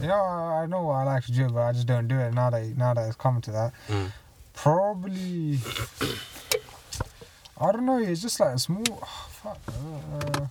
You 0.00 0.08
know, 0.08 0.20
I 0.20 0.66
know 0.66 0.82
what 0.82 0.94
I 0.94 1.04
like 1.04 1.24
to 1.26 1.32
do, 1.32 1.48
but 1.48 1.60
I 1.60 1.72
just 1.72 1.86
don't 1.86 2.08
do 2.08 2.18
it 2.18 2.34
now 2.34 2.50
that 2.50 2.76
now 2.76 2.92
that 2.92 3.06
it's 3.06 3.16
coming 3.16 3.40
to 3.42 3.52
that. 3.52 3.72
Mm. 3.88 4.12
Probably, 4.54 5.58
I 7.60 7.70
don't 7.70 7.86
know. 7.86 7.98
It's 7.98 8.20
just 8.20 8.40
like 8.40 8.56
a 8.56 8.58
small. 8.58 8.84
fuck. 9.30 9.58
Uh, 9.68 10.46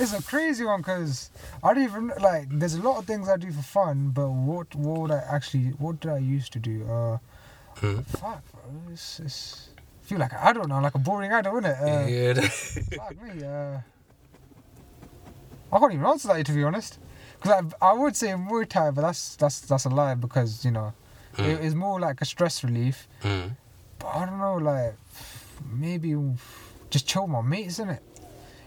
it's 0.00 0.12
a 0.12 0.22
crazy 0.22 0.64
one 0.64 0.80
because 0.80 1.30
I 1.62 1.74
don't 1.74 1.84
even 1.84 2.08
like. 2.20 2.48
There's 2.50 2.74
a 2.74 2.82
lot 2.82 2.98
of 2.98 3.04
things 3.06 3.28
I 3.28 3.36
do 3.36 3.50
for 3.52 3.62
fun, 3.62 4.10
but 4.10 4.28
what 4.28 4.74
what 4.74 4.98
would 5.00 5.10
I 5.10 5.22
actually? 5.30 5.68
What 5.78 6.00
did 6.00 6.10
I 6.12 6.18
used 6.18 6.52
to 6.54 6.58
do? 6.58 6.84
Uh, 6.90 7.18
Mm. 7.80 8.04
fuck, 8.06 8.42
bro. 8.50 8.62
It's, 8.92 9.20
it's 9.20 9.68
I 9.78 10.04
feel 10.08 10.18
like 10.18 10.32
I 10.34 10.52
don't 10.52 10.68
know, 10.68 10.80
like 10.80 10.96
a 10.96 10.98
boring 10.98 11.30
adult, 11.30 11.64
isn't 11.64 11.70
it? 11.70 11.78
Uh, 11.80 12.06
yeah. 12.08 12.48
Fuck 12.98 13.22
me. 13.22 13.44
Uh, 13.46 13.78
I 15.72 15.78
can't 15.78 15.92
even 15.94 16.06
answer 16.06 16.28
that 16.28 16.44
to 16.46 16.52
be 16.52 16.64
honest. 16.64 16.98
Because 17.40 17.64
I, 17.80 17.90
I 17.90 17.92
would 17.92 18.16
say 18.16 18.28
Muay 18.28 18.68
Thai, 18.68 18.90
but 18.90 19.02
that's 19.02 19.36
that's 19.36 19.60
that's 19.60 19.84
a 19.84 19.90
lie 19.90 20.14
because 20.14 20.64
you 20.64 20.72
know 20.72 20.92
it, 21.34 21.40
Mm. 21.42 21.62
it's 21.62 21.74
more 21.76 22.00
like 22.00 22.20
a 22.20 22.24
stress 22.24 22.64
relief. 22.64 23.06
Mm. 23.22 23.52
But 24.00 24.08
I 24.08 24.26
don't 24.26 24.38
know, 24.38 24.56
like 24.56 24.94
maybe 25.72 26.16
just 26.90 27.06
chill 27.06 27.22
with 27.22 27.30
my 27.30 27.42
mates, 27.42 27.78
innit? 27.78 28.00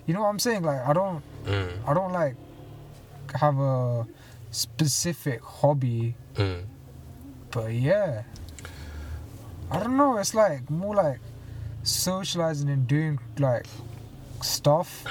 You 0.05 0.13
know 0.13 0.21
what 0.21 0.29
I'm 0.29 0.39
saying? 0.39 0.63
Like 0.63 0.81
I 0.87 0.93
don't 0.93 1.21
Mm. 1.45 1.71
I 1.87 1.93
don't 1.93 2.11
like 2.11 2.35
have 3.35 3.57
a 3.59 4.05
specific 4.51 5.41
hobby, 5.41 6.15
Mm. 6.35 6.63
but 7.51 7.73
yeah. 7.73 8.23
I 9.71 9.79
don't 9.79 9.95
know. 9.97 10.17
It's 10.17 10.33
like 10.35 10.69
more 10.69 10.93
like 10.95 11.19
socializing 11.83 12.69
and 12.69 12.87
doing 12.87 13.19
like 13.39 13.65
stuff, 14.41 15.03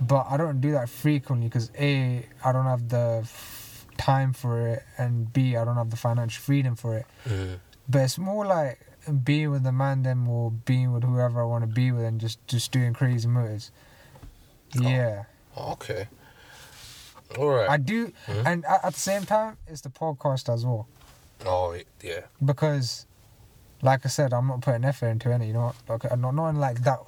but 0.00 0.26
I 0.30 0.36
don't 0.36 0.60
do 0.60 0.72
that 0.72 0.88
frequently 0.88 1.48
because 1.48 1.70
a 1.78 2.24
I 2.44 2.52
don't 2.52 2.64
have 2.66 2.88
the 2.88 3.20
f- 3.22 3.86
time 3.98 4.32
for 4.32 4.68
it, 4.68 4.82
and 4.96 5.30
b 5.32 5.56
I 5.56 5.64
don't 5.64 5.76
have 5.76 5.90
the 5.90 5.96
financial 5.96 6.40
freedom 6.42 6.76
for 6.76 6.96
it. 6.98 7.06
Mm. 7.26 7.58
But 7.88 7.98
it's 8.02 8.18
more 8.18 8.46
like 8.46 8.78
being 9.24 9.50
with 9.50 9.64
the 9.64 9.72
man 9.72 10.02
them 10.02 10.28
or 10.28 10.50
being 10.50 10.92
with 10.92 11.02
whoever 11.02 11.42
I 11.42 11.44
want 11.44 11.62
to 11.62 11.66
be 11.68 11.90
with, 11.92 12.04
and 12.04 12.20
just 12.20 12.38
just 12.46 12.70
doing 12.72 12.94
crazy 12.94 13.28
moves. 13.28 13.70
Yeah, 14.74 15.24
Okay. 15.56 16.08
All 17.38 17.48
right. 17.48 17.68
I 17.68 17.76
do, 17.76 18.12
Mhm. 18.26 18.46
and 18.46 18.64
at, 18.64 18.82
the 18.82 18.98
same 18.98 19.24
time, 19.26 19.58
it's 19.66 19.82
the 19.82 19.90
podcast 19.90 20.52
as 20.52 20.64
well. 20.64 20.86
oh, 21.46 21.76
yeah. 22.02 22.20
because 22.44 23.06
like 23.82 24.04
I 24.04 24.08
said, 24.08 24.32
I'm 24.32 24.48
not 24.48 24.60
putting 24.62 24.84
effort 24.84 25.06
into 25.08 25.32
any. 25.32 25.48
You 25.48 25.52
know, 25.52 25.74
like 25.88 26.10
I'm 26.10 26.20
not, 26.20 26.34
not 26.34 26.54
like 26.56 26.82
that. 26.82 26.98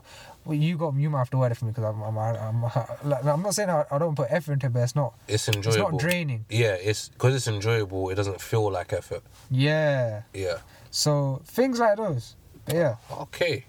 Well, 0.45 0.57
you 0.57 0.77
got 0.79 0.95
you 0.95 1.11
might 1.11 1.19
have 1.19 1.31
to 1.31 1.39
word 1.39 1.51
it 1.53 1.57
for 1.57 1.65
me 1.65 1.73
because 1.73 1.85
I'm 1.85 2.01
I'm, 2.03 2.17
I'm 2.17 2.63
like, 3.05 3.25
I'm 3.25 3.43
not 3.43 3.55
saying 3.55 3.71
I, 3.71 3.85
I 3.91 3.99
don't 3.99 4.15
put 4.15 4.29
effort 4.31 4.53
into 4.55 4.67
it, 4.67 4.73
but 4.73 4.81
it's 4.81 4.95
not 4.95 5.15
It's 5.27 5.49
enjoyable. 5.49 5.69
it's 5.83 5.91
not 5.93 6.01
draining. 6.01 6.45
Yeah, 6.49 6.75
it's 6.75 7.09
because 7.09 7.35
it's 7.35 7.49
enjoyable. 7.49 8.09
It 8.11 8.15
doesn't 8.15 8.41
feel 8.41 8.71
like 8.71 8.93
effort. 8.93 9.23
Yeah, 9.51 10.23
Yeah. 10.33 10.59
so 10.91 11.43
things 11.45 11.79
like 11.81 11.97
those. 11.97 12.37
But 12.67 12.75
yeah, 12.75 12.97
Okay. 13.11 13.65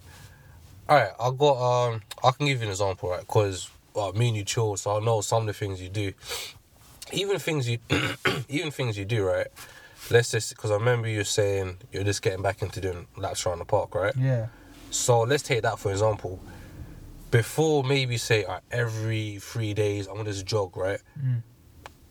All 0.88 0.98
right, 0.98 1.12
I 1.20 1.32
got 1.32 1.58
um, 1.94 2.02
I 2.24 2.32
can 2.32 2.46
give 2.48 2.60
you 2.60 2.66
an 2.66 2.72
example, 2.72 3.10
right? 3.10 3.22
Because 3.22 3.70
well, 3.94 4.14
me 4.14 4.30
and 4.30 4.38
you 4.38 4.44
chill, 4.44 4.78
so 4.78 4.98
I 4.98 5.00
know 5.04 5.22
some 5.22 5.42
of 5.42 5.48
the 5.48 5.54
things 5.54 5.82
you 5.82 5.90
do. 5.90 6.14
Even 7.12 7.40
things 7.40 7.68
you, 7.70 7.80
even 8.50 8.72
things 8.72 8.98
you 8.98 9.06
do, 9.06 9.26
right? 9.26 9.48
Let's 10.10 10.32
just 10.32 10.56
because 10.56 10.72
I 10.72 10.76
remember 10.76 11.08
you 11.08 11.24
saying 11.24 11.78
you're 11.92 12.04
just 12.04 12.22
getting 12.22 12.42
back 12.42 12.62
into 12.62 12.82
doing 12.82 13.08
laps 13.18 13.46
around 13.46 13.60
the 13.60 13.66
park, 13.66 13.94
right? 13.96 14.14
Yeah. 14.18 14.48
So 14.90 15.22
let's 15.22 15.44
take 15.44 15.62
that 15.62 15.80
for 15.80 15.92
example. 15.92 16.40
Before 17.30 17.84
maybe 17.84 18.18
say 18.18 18.46
right, 18.46 18.62
every 18.72 19.38
three 19.40 19.74
days 19.74 20.08
I'm 20.08 20.18
gonna 20.18 20.32
just 20.32 20.46
jog, 20.46 20.76
right? 20.76 21.00
Mm. 21.18 21.44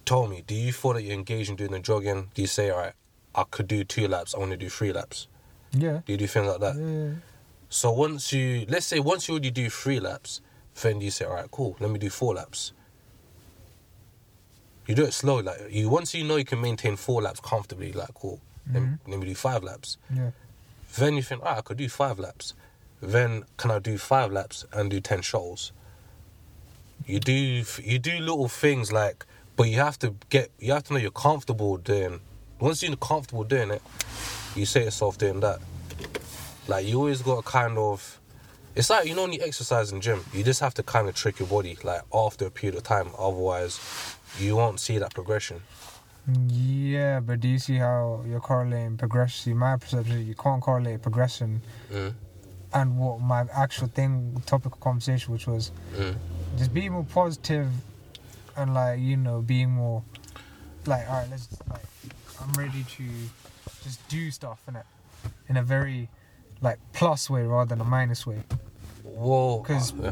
Tell 0.05 0.27
me, 0.27 0.43
do 0.47 0.55
you 0.55 0.73
feel 0.73 0.95
that 0.95 1.03
you're 1.03 1.15
engaged 1.15 1.51
in 1.51 1.57
doing 1.57 1.73
the 1.73 1.79
jogging? 1.79 2.31
Do 2.35 2.43
you 2.43 2.49
say, 2.49 2.71
all 2.71 2.79
right, 2.79 2.95
I 3.35 3.45
could 3.51 3.69
do 3.69 3.85
two 3.85 4.09
laps, 4.09 4.35
I 4.35 4.39
want 4.39 4.51
to 4.51 4.57
do 4.57 4.69
three 4.69 4.93
laps? 4.93 5.29
Yeah. 5.73 6.01
Do 6.05 6.13
you 6.13 6.17
do 6.17 6.27
things 6.27 6.47
like 6.47 6.61
that? 6.61 6.77
Yeah. 6.77 7.21
So 7.69 7.93
once 7.93 8.33
you, 8.33 8.67
let's 8.69 8.87
say 8.87 8.99
once 8.99 9.29
you 9.29 9.35
already 9.35 9.53
do 9.53 9.71
three 9.71 10.01
laps, 10.01 10.41
then 10.83 11.01
you 11.01 11.11
say, 11.11 11.25
all 11.25 11.35
right, 11.35 11.51
cool, 11.51 11.77
let 11.81 11.91
me 11.91 11.99
do 11.99 12.11
four 12.11 12.35
laps. 12.35 12.73
You 14.87 14.95
do 14.95 15.05
it 15.05 15.13
slow, 15.13 15.39
like 15.41 15.59
you. 15.71 15.89
Once 15.89 16.15
you 16.15 16.25
know 16.25 16.37
you 16.37 16.45
can 16.45 16.61
maintain 16.61 16.97
four 16.97 17.23
laps 17.23 17.39
comfortably, 17.41 17.93
like 17.93 18.13
cool, 18.15 18.41
let, 18.73 18.83
me, 18.83 18.89
Mhm. 18.89 18.99
let 19.09 19.21
me 19.21 19.27
do 19.27 19.35
five 19.35 19.63
laps. 19.63 19.99
Yeah. 20.13 20.31
Then 20.99 21.15
you 21.15 21.23
think, 21.23 21.43
all 21.43 21.49
right, 21.51 21.59
I 21.59 21.61
could 21.61 21.77
do 21.77 21.89
five 21.89 22.19
laps. 22.19 22.55
Then 23.01 23.45
can 23.57 23.71
I 23.71 23.79
do 23.79 23.99
five 23.99 24.33
laps 24.33 24.65
and 24.73 24.91
do 24.91 25.01
ten 25.01 25.23
shoals? 25.23 25.73
You 27.07 27.21
do 27.21 27.33
you 27.33 27.99
do 27.99 28.19
little 28.19 28.49
things 28.49 28.91
like, 28.93 29.25
but 29.57 29.69
you 29.69 29.77
have 29.77 29.99
to 30.01 30.15
get 30.29 30.51
you 30.59 30.73
have 30.73 30.85
to 30.85 30.93
know 30.95 30.99
you're 30.99 31.11
comfortable 31.13 31.77
doing. 31.77 32.21
Once 32.59 32.83
you're 32.83 32.95
comfortable 32.97 33.45
doing 33.45 33.71
it, 33.71 33.83
you 34.55 34.67
say 34.67 34.85
yourself 34.85 35.17
doing 35.17 35.41
that. 35.41 35.61
Like 36.69 36.85
you 36.87 36.99
always 36.99 37.23
got 37.23 37.37
to 37.45 37.51
kind 37.51 37.79
of. 37.79 38.20
It's 38.75 38.89
like 38.89 39.07
you 39.07 39.15
know 39.15 39.23
when 39.23 39.33
you 39.33 39.41
exercise 39.43 39.91
in 39.93 40.01
gym, 40.01 40.25
you 40.33 40.45
just 40.45 40.61
have 40.61 40.75
to 40.75 40.83
kind 40.83 41.09
of 41.09 41.15
trick 41.15 41.39
your 41.39 41.49
body 41.49 41.77
like 41.83 42.03
after 42.15 42.47
a 42.47 42.51
period 42.51 42.77
of 42.77 42.85
time. 42.85 43.09
Otherwise, 43.19 43.81
you 44.39 44.57
won't 44.57 44.79
see 44.81 44.99
that 44.99 45.13
progression. 45.15 45.61
Yeah, 46.47 47.21
but 47.21 47.41
do 47.41 47.49
you 47.49 47.59
see 47.59 47.77
how 47.77 48.23
you're 48.29 48.41
correlating 48.41 48.97
progression? 48.97 49.43
See, 49.53 49.55
my 49.55 49.77
perception, 49.77 50.25
you 50.27 50.35
can't 50.35 50.63
correlate 50.63 51.03
progression 51.03 51.63
Mm. 51.91 52.15
and 52.73 52.99
what 52.99 53.21
my 53.21 53.47
actual 53.53 53.89
thing, 53.89 54.41
topic 54.47 54.73
of 54.75 54.81
conversation, 54.81 55.33
which 55.33 55.47
was 55.49 55.73
Mm. 55.97 56.17
just 56.57 56.73
being 56.73 56.93
more 56.93 57.05
positive 57.05 57.69
and 58.57 58.75
like 58.75 59.01
you 59.01 59.17
know 59.17 59.41
being 59.43 59.71
more 59.71 60.03
like 60.87 61.09
all 61.09 61.15
right, 61.17 61.31
let's 61.31 61.49
like 61.69 61.83
I'm 62.41 62.53
ready 62.53 62.85
to 62.85 63.05
just 63.83 64.07
do 64.09 64.31
stuff 64.31 64.61
in 64.69 64.77
it 64.77 64.87
in 65.49 65.57
a 65.57 65.63
very 65.63 66.09
like 66.63 66.79
plus 66.93 67.29
way 67.31 67.43
rather 67.43 67.69
than 67.71 67.81
a 67.81 67.85
minus 67.85 68.27
way. 68.27 68.39
Whoa. 69.05 69.61
'Cause- 69.61 69.93
yeah. 70.01 70.11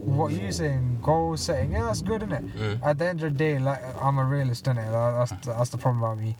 What 0.00 0.32
you're 0.32 0.50
saying, 0.50 0.98
goal 1.02 1.36
setting, 1.36 1.72
yeah, 1.72 1.84
that's 1.84 2.00
good, 2.02 2.22
isn't 2.22 2.32
it? 2.32 2.56
Mm. 2.56 2.80
At 2.82 2.98
the 2.98 3.06
end 3.06 3.22
of 3.22 3.32
the 3.32 3.38
day, 3.38 3.58
like 3.58 3.80
I'm 4.02 4.18
a 4.18 4.24
realist, 4.24 4.64
innit? 4.64 4.88
it? 4.88 4.92
That's 4.92 5.30
the, 5.46 5.52
that's 5.52 5.70
the 5.70 5.76
problem 5.78 6.02
about 6.02 6.18
me. 6.18 6.36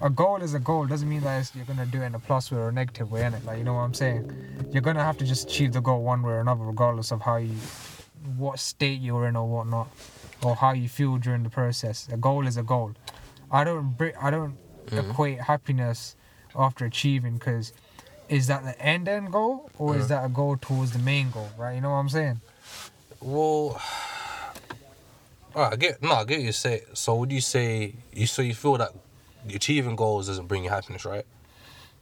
A 0.00 0.10
goal 0.10 0.38
is 0.42 0.54
a 0.54 0.58
goal. 0.58 0.86
Doesn't 0.86 1.08
mean 1.08 1.20
that 1.20 1.38
it's, 1.40 1.54
you're 1.54 1.66
gonna 1.66 1.86
do 1.86 2.00
it 2.02 2.06
in 2.06 2.14
a 2.14 2.18
plus 2.18 2.50
way 2.50 2.58
or 2.58 2.68
a 2.70 2.72
negative 2.72 3.12
way, 3.12 3.20
innit? 3.20 3.44
Like 3.44 3.58
you 3.58 3.64
know 3.64 3.74
what 3.74 3.80
I'm 3.82 3.94
saying? 3.94 4.32
You're 4.72 4.82
gonna 4.82 5.04
have 5.04 5.18
to 5.18 5.24
just 5.26 5.48
achieve 5.48 5.72
the 5.74 5.80
goal 5.82 6.02
one 6.02 6.22
way 6.22 6.32
or 6.32 6.40
another, 6.40 6.64
regardless 6.64 7.12
of 7.12 7.20
how 7.20 7.36
you, 7.36 7.54
what 8.36 8.58
state 8.58 9.00
you're 9.00 9.26
in 9.28 9.36
or 9.36 9.46
whatnot, 9.46 9.88
or 10.42 10.56
how 10.56 10.72
you 10.72 10.88
feel 10.88 11.18
during 11.18 11.42
the 11.44 11.50
process. 11.50 12.08
A 12.10 12.16
goal 12.16 12.46
is 12.46 12.56
a 12.56 12.62
goal. 12.62 12.92
I 13.50 13.62
don't 13.62 13.94
I 14.20 14.30
don't 14.30 14.56
Mhm. 14.86 15.10
equate 15.10 15.40
happiness 15.42 16.16
after 16.56 16.86
achieving 16.86 17.34
because 17.34 17.72
is 18.28 18.46
that 18.46 18.64
the 18.64 18.80
end 18.80 19.08
end 19.08 19.32
goal 19.32 19.70
or 19.78 19.96
is 19.96 20.06
Mhm. 20.06 20.08
that 20.08 20.24
a 20.24 20.28
goal 20.28 20.56
towards 20.56 20.92
the 20.92 20.98
main 20.98 21.30
goal? 21.30 21.50
Right? 21.58 21.74
You 21.74 21.80
know 21.80 21.90
what 21.90 21.96
I'm 21.96 22.08
saying? 22.08 22.40
Well, 23.20 23.80
alright, 25.54 25.72
I 25.72 25.76
get 25.76 26.02
no, 26.02 26.12
I 26.14 26.24
get 26.24 26.38
what 26.38 26.44
you 26.46 26.52
say. 26.52 26.82
So 26.94 27.14
would 27.16 27.30
you 27.32 27.40
say 27.40 27.94
you 28.12 28.26
so 28.26 28.42
you 28.42 28.54
feel 28.54 28.76
that 28.78 28.92
achieving 29.52 29.96
goals 29.96 30.26
doesn't 30.28 30.46
bring 30.46 30.64
you 30.64 30.70
happiness, 30.70 31.04
right? 31.04 31.26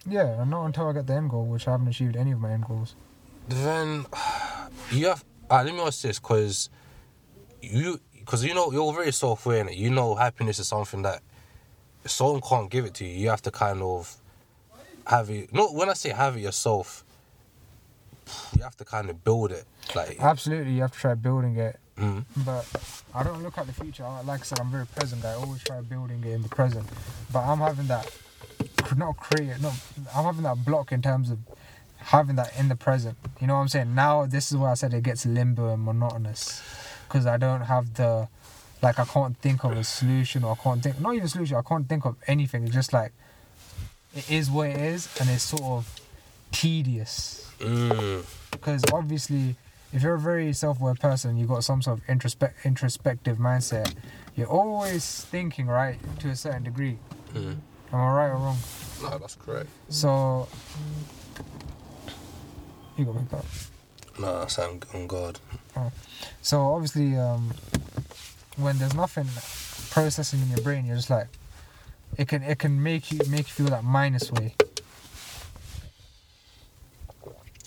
Yeah, 0.06 0.40
and 0.40 0.50
not 0.50 0.64
until 0.66 0.88
I 0.88 0.92
get 0.92 1.06
the 1.06 1.14
end 1.14 1.30
goal, 1.30 1.44
which 1.44 1.68
I 1.68 1.72
haven't 1.72 1.88
achieved 1.88 2.16
any 2.16 2.32
of 2.32 2.40
my 2.40 2.52
end 2.52 2.66
goals. 2.66 2.94
Then 3.48 4.06
you 4.90 5.08
have. 5.08 5.24
Alright, 5.50 5.66
let 5.66 5.74
me 5.74 5.80
ask 5.80 6.02
this, 6.02 6.20
because 6.20 6.70
you, 7.60 7.98
because 8.18 8.44
you 8.44 8.54
know 8.54 8.70
you're 8.70 8.92
very 8.92 9.12
self-aware. 9.12 9.68
You 9.70 9.90
know 9.90 10.14
happiness 10.14 10.58
is 10.60 10.68
something 10.68 11.02
that 11.02 11.22
someone 12.06 12.40
can't 12.40 12.70
give 12.70 12.84
it 12.84 12.94
to 12.94 13.04
you. 13.04 13.10
You 13.18 13.28
have 13.30 13.42
to 13.42 13.50
kind 13.50 13.82
of 13.82 14.16
have 15.06 15.30
it. 15.30 15.52
No, 15.52 15.68
when 15.72 15.88
I 15.88 15.94
say 15.94 16.10
have 16.10 16.36
it 16.36 16.40
yourself, 16.40 17.04
you 18.56 18.62
have 18.62 18.76
to 18.76 18.84
kind 18.84 19.10
of 19.10 19.24
build 19.24 19.52
it. 19.52 19.64
Like, 19.94 20.18
Absolutely, 20.20 20.72
you 20.74 20.82
have 20.82 20.92
to 20.92 20.98
try 20.98 21.14
building 21.14 21.56
it. 21.56 21.78
mm, 21.96 22.24
But 22.44 22.66
I 23.14 23.22
don't 23.22 23.42
look 23.42 23.58
at 23.58 23.66
the 23.66 23.72
future. 23.72 24.04
Like 24.24 24.40
I 24.40 24.44
said, 24.44 24.60
I'm 24.60 24.70
very 24.70 24.86
present 24.86 25.22
guy. 25.22 25.30
I 25.32 25.34
always 25.34 25.62
try 25.64 25.80
building 25.80 26.22
it 26.24 26.32
in 26.32 26.42
the 26.42 26.48
present. 26.48 26.86
But 27.32 27.40
I'm 27.40 27.58
having 27.58 27.86
that, 27.88 28.10
not 28.96 29.16
create, 29.16 29.60
no, 29.60 29.72
I'm 30.14 30.24
having 30.24 30.42
that 30.42 30.64
block 30.64 30.92
in 30.92 31.02
terms 31.02 31.30
of 31.30 31.38
having 31.96 32.36
that 32.36 32.56
in 32.58 32.68
the 32.68 32.76
present. 32.76 33.16
You 33.40 33.46
know 33.48 33.54
what 33.54 33.60
I'm 33.60 33.68
saying? 33.68 33.94
Now, 33.94 34.26
this 34.26 34.50
is 34.52 34.56
why 34.56 34.70
I 34.70 34.74
said 34.74 34.94
it 34.94 35.02
gets 35.02 35.26
limbo 35.26 35.72
and 35.72 35.82
monotonous. 35.84 36.62
Because 37.08 37.26
I 37.26 37.36
don't 37.36 37.62
have 37.62 37.94
the, 37.94 38.28
like, 38.80 38.98
I 39.00 39.04
can't 39.04 39.36
think 39.38 39.64
of 39.64 39.72
a 39.72 39.82
solution 39.82 40.44
or 40.44 40.52
I 40.52 40.62
can't 40.62 40.82
think, 40.82 41.00
not 41.00 41.14
even 41.16 41.26
solution, 41.26 41.56
I 41.56 41.62
can't 41.62 41.88
think 41.88 42.04
of 42.06 42.14
anything. 42.28 42.62
It's 42.64 42.72
just 42.74 42.92
like, 42.92 43.12
it 44.14 44.30
is 44.30 44.50
what 44.50 44.68
it 44.68 44.76
is 44.76 45.08
and 45.20 45.28
it's 45.30 45.42
sort 45.44 45.62
of 45.62 46.00
tedious 46.52 47.50
mm, 47.58 48.24
because 48.50 48.82
obviously 48.92 49.56
if 49.92 50.02
you're 50.02 50.14
a 50.14 50.18
very 50.20 50.52
self-aware 50.52 50.94
person 50.94 51.36
you've 51.36 51.48
got 51.48 51.62
some 51.64 51.80
sort 51.82 51.98
of 51.98 52.04
introspect 52.06 52.54
introspective 52.64 53.38
mindset 53.38 53.94
you're 54.36 54.48
always 54.48 55.22
thinking 55.24 55.66
right 55.66 55.98
to 56.18 56.28
a 56.28 56.36
certain 56.36 56.64
degree 56.64 56.98
mm. 57.34 57.54
am 57.92 58.00
i 58.00 58.12
right 58.12 58.28
or 58.30 58.36
wrong 58.36 58.58
no, 59.02 59.18
that's 59.18 59.36
correct. 59.36 59.68
so 59.88 60.48
you 62.96 63.04
got 63.04 63.16
picked 63.18 63.34
up 63.34 63.44
No, 64.18 64.46
on 64.94 65.06
God. 65.06 65.38
so 66.42 66.60
obviously 66.74 67.16
um 67.16 67.52
when 68.56 68.78
there's 68.78 68.94
nothing 68.94 69.26
processing 69.90 70.40
in 70.42 70.50
your 70.50 70.60
brain 70.60 70.84
you're 70.84 70.96
just 70.96 71.10
like 71.10 71.28
it 72.20 72.28
can 72.28 72.42
it 72.42 72.58
can 72.58 72.82
make 72.82 73.10
you 73.10 73.18
make 73.30 73.48
you 73.48 73.54
feel 73.64 73.68
that 73.68 73.82
minus 73.82 74.30
way. 74.30 74.54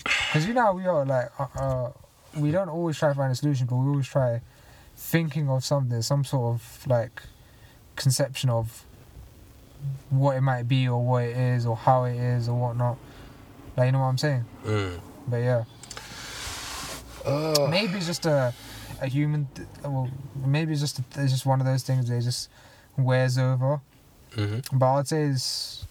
Because 0.04 0.48
you 0.48 0.54
know 0.54 0.62
how 0.62 0.74
we 0.74 0.86
are 0.86 1.04
like 1.04 1.32
uh, 1.40 1.48
uh 1.56 1.92
we 2.38 2.52
don't 2.52 2.70
always 2.70 3.00
try 3.00 3.10
to 3.10 3.16
find 3.16 3.32
a 3.32 3.36
solution 3.36 3.66
but 3.66 3.76
we 3.78 3.88
always 3.88 4.08
try 4.08 4.42
thinking 4.96 5.50
of 5.50 5.64
something 5.66 6.00
some 6.04 6.24
sort 6.24 6.54
of 6.54 6.88
like 6.88 7.24
conception 7.96 8.52
of 8.52 8.84
what 10.12 10.38
it 10.38 10.42
might 10.42 10.68
be 10.68 10.88
or 10.88 11.04
what 11.04 11.24
it 11.24 11.36
is 11.36 11.66
or 11.66 11.76
how 11.76 12.04
it 12.04 12.16
is 12.16 12.48
or 12.48 12.56
whatnot. 12.56 12.98
Like 13.76 13.88
you 13.88 13.92
know 13.94 14.00
what 14.02 14.06
i'm 14.06 14.20
saying? 14.20 14.46
Mm. 14.64 15.00
but 15.28 15.38
yeah. 15.38 15.64
Uh, 17.26 17.68
maybe 17.72 17.98
it's 17.98 18.06
just 18.06 18.28
a 18.28 18.54
a 19.02 19.08
human 19.08 19.48
th- 19.56 19.68
well 19.84 20.12
maybe 20.46 20.74
it's 20.74 20.82
just 20.82 21.00
a, 21.00 21.04
it's 21.18 21.32
just 21.32 21.46
one 21.48 21.60
of 21.60 21.66
those 21.66 21.82
things 21.82 22.08
that 22.08 22.22
just 22.22 22.50
wears 22.98 23.40
over 23.40 23.82
hmm 24.36 24.60
but 24.72 24.96
i'd 24.96 25.08
say 25.08 25.24
it's 25.24 25.86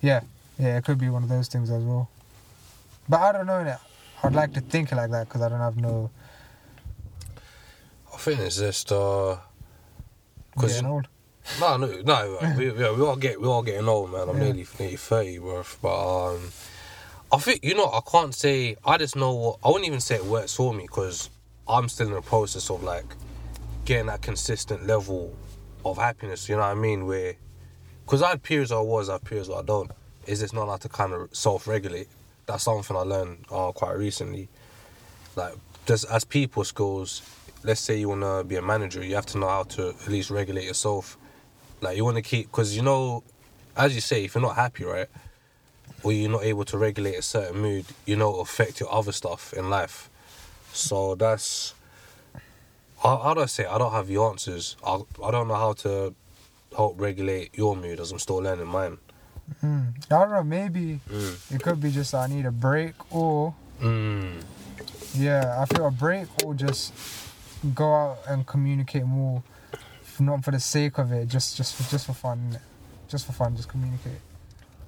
yeah 0.00 0.20
yeah 0.58 0.76
it 0.78 0.84
could 0.84 0.98
be 0.98 1.08
one 1.08 1.22
of 1.22 1.28
those 1.28 1.48
things 1.48 1.70
as 1.70 1.82
well 1.82 2.08
but 3.08 3.20
i 3.20 3.32
don't 3.32 3.46
know 3.46 3.76
i'd 4.22 4.34
like 4.34 4.52
to 4.52 4.60
think 4.60 4.92
like 4.92 5.10
that 5.10 5.28
because 5.28 5.42
i 5.42 5.48
don't 5.48 5.60
have 5.60 5.76
no 5.76 6.10
I 8.14 8.18
think 8.18 8.40
it's 8.40 8.58
just 8.58 8.92
uh, 8.92 9.36
because 10.54 10.72
getting 10.74 10.86
old 10.90 11.08
no, 11.60 11.76
no, 11.76 11.86
no, 12.02 12.38
we, 12.56 12.70
we, 12.70 12.72
we 12.72 13.02
all 13.02 13.16
get 13.16 13.40
we 13.40 13.48
all 13.48 13.62
getting 13.62 13.88
old, 13.88 14.12
man. 14.12 14.28
I'm 14.28 14.36
Yeah. 14.36 14.44
nearly 14.44 14.66
nearly 14.78 14.96
thirty, 14.96 15.38
bro. 15.38 15.64
But 15.82 16.34
um, 16.34 16.52
I 17.32 17.38
think 17.38 17.64
you 17.64 17.74
know 17.74 17.86
I 17.86 18.00
can't 18.10 18.34
say 18.34 18.76
I 18.84 18.96
just 18.98 19.16
know 19.16 19.32
what 19.34 19.58
I 19.64 19.68
wouldn't 19.68 19.86
even 19.86 20.00
say 20.00 20.16
it 20.16 20.24
works 20.24 20.54
for 20.54 20.72
me 20.72 20.84
because 20.84 21.30
I'm 21.68 21.88
still 21.88 22.08
in 22.08 22.14
the 22.14 22.22
process 22.22 22.70
of 22.70 22.82
like 22.82 23.16
getting 23.84 24.06
that 24.06 24.22
consistent 24.22 24.86
level 24.86 25.34
of 25.84 25.96
happiness. 25.98 26.48
You 26.48 26.56
know 26.56 26.62
what 26.62 26.68
I 26.68 26.74
mean? 26.74 27.06
Where 27.06 27.34
because 28.12 28.20
I 28.20 28.28
had 28.28 28.42
periods 28.42 28.70
where 28.70 28.80
I 28.80 28.82
was, 28.82 29.08
I 29.08 29.12
had 29.14 29.24
periods 29.24 29.48
where 29.48 29.60
I 29.60 29.62
don't. 29.62 29.90
Is 30.26 30.42
it's 30.42 30.52
not 30.52 30.68
how 30.68 30.76
to 30.76 30.88
kind 30.90 31.14
of 31.14 31.34
self-regulate. 31.34 32.08
That's 32.44 32.64
something 32.64 32.94
I 32.94 33.00
learned 33.00 33.46
uh, 33.50 33.72
quite 33.72 33.96
recently. 33.96 34.50
Like 35.34 35.54
just 35.86 36.04
as 36.10 36.22
people 36.22 36.62
skills, 36.64 37.22
let's 37.64 37.80
say 37.80 37.98
you 37.98 38.10
want 38.10 38.20
to 38.20 38.44
be 38.44 38.56
a 38.56 38.60
manager, 38.60 39.02
you 39.02 39.14
have 39.14 39.24
to 39.26 39.38
know 39.38 39.48
how 39.48 39.62
to 39.62 39.94
at 39.98 40.08
least 40.08 40.28
regulate 40.28 40.64
yourself. 40.64 41.16
Like 41.80 41.96
you 41.96 42.04
want 42.04 42.16
to 42.18 42.22
keep, 42.22 42.50
because 42.50 42.76
you 42.76 42.82
know, 42.82 43.24
as 43.78 43.94
you 43.94 44.02
say, 44.02 44.26
if 44.26 44.34
you're 44.34 44.42
not 44.42 44.56
happy, 44.56 44.84
right, 44.84 45.08
or 46.02 46.12
you're 46.12 46.30
not 46.30 46.42
able 46.42 46.66
to 46.66 46.76
regulate 46.76 47.14
a 47.14 47.22
certain 47.22 47.62
mood, 47.62 47.86
you 48.04 48.16
know, 48.16 48.40
affect 48.40 48.78
your 48.78 48.92
other 48.92 49.12
stuff 49.12 49.54
in 49.54 49.70
life. 49.70 50.10
So 50.74 51.14
that's, 51.14 51.72
do 53.02 53.08
I 53.08 53.46
say? 53.46 53.64
I 53.64 53.78
don't 53.78 53.92
have 53.92 54.06
the 54.06 54.18
answers. 54.18 54.76
I 54.84 55.00
I 55.24 55.30
don't 55.30 55.48
know 55.48 55.54
how 55.54 55.72
to 55.72 56.14
help 56.76 57.00
regulate 57.00 57.56
your 57.56 57.76
mood 57.76 58.00
as 58.00 58.12
I'm 58.12 58.18
still 58.18 58.36
learning 58.38 58.66
mine. 58.66 58.98
mm. 59.62 59.88
i 60.10 60.18
don't 60.20 60.30
know 60.30 60.42
maybe 60.44 61.00
Mm. 61.10 61.54
it 61.54 61.62
could 61.62 61.80
be 61.80 61.90
just 61.90 62.14
i 62.14 62.26
need 62.26 62.46
a 62.46 62.50
break 62.52 62.94
or 63.14 63.54
Mm. 63.80 64.40
Yeah, 65.14 65.60
I 65.60 65.64
feel 65.66 65.86
a 65.88 65.90
break 65.90 66.28
or 66.44 66.54
just 66.54 66.92
go 67.74 67.92
out 67.92 68.18
and 68.28 68.46
communicate 68.46 69.04
more, 69.04 69.42
not 70.20 70.44
for 70.44 70.52
the 70.52 70.60
sake 70.60 70.98
of 70.98 71.10
it, 71.12 71.26
just 71.28 71.56
just 71.56 71.74
for, 71.74 71.82
just 71.90 72.06
for 72.06 72.12
fun, 72.14 72.58
just 73.08 73.26
for 73.26 73.32
fun, 73.32 73.56
just 73.56 73.68
communicate. 73.68 74.20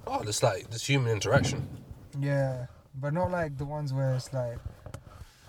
Oh, 0.07 0.21
it's 0.21 0.43
like 0.45 0.71
this 0.71 0.87
human 0.89 1.11
interaction. 1.13 1.67
Yeah, 2.21 2.67
but 3.01 3.13
not 3.13 3.33
like 3.33 3.59
the 3.59 3.65
ones 3.65 3.93
where 3.93 4.15
it's 4.15 4.33
like, 4.33 4.59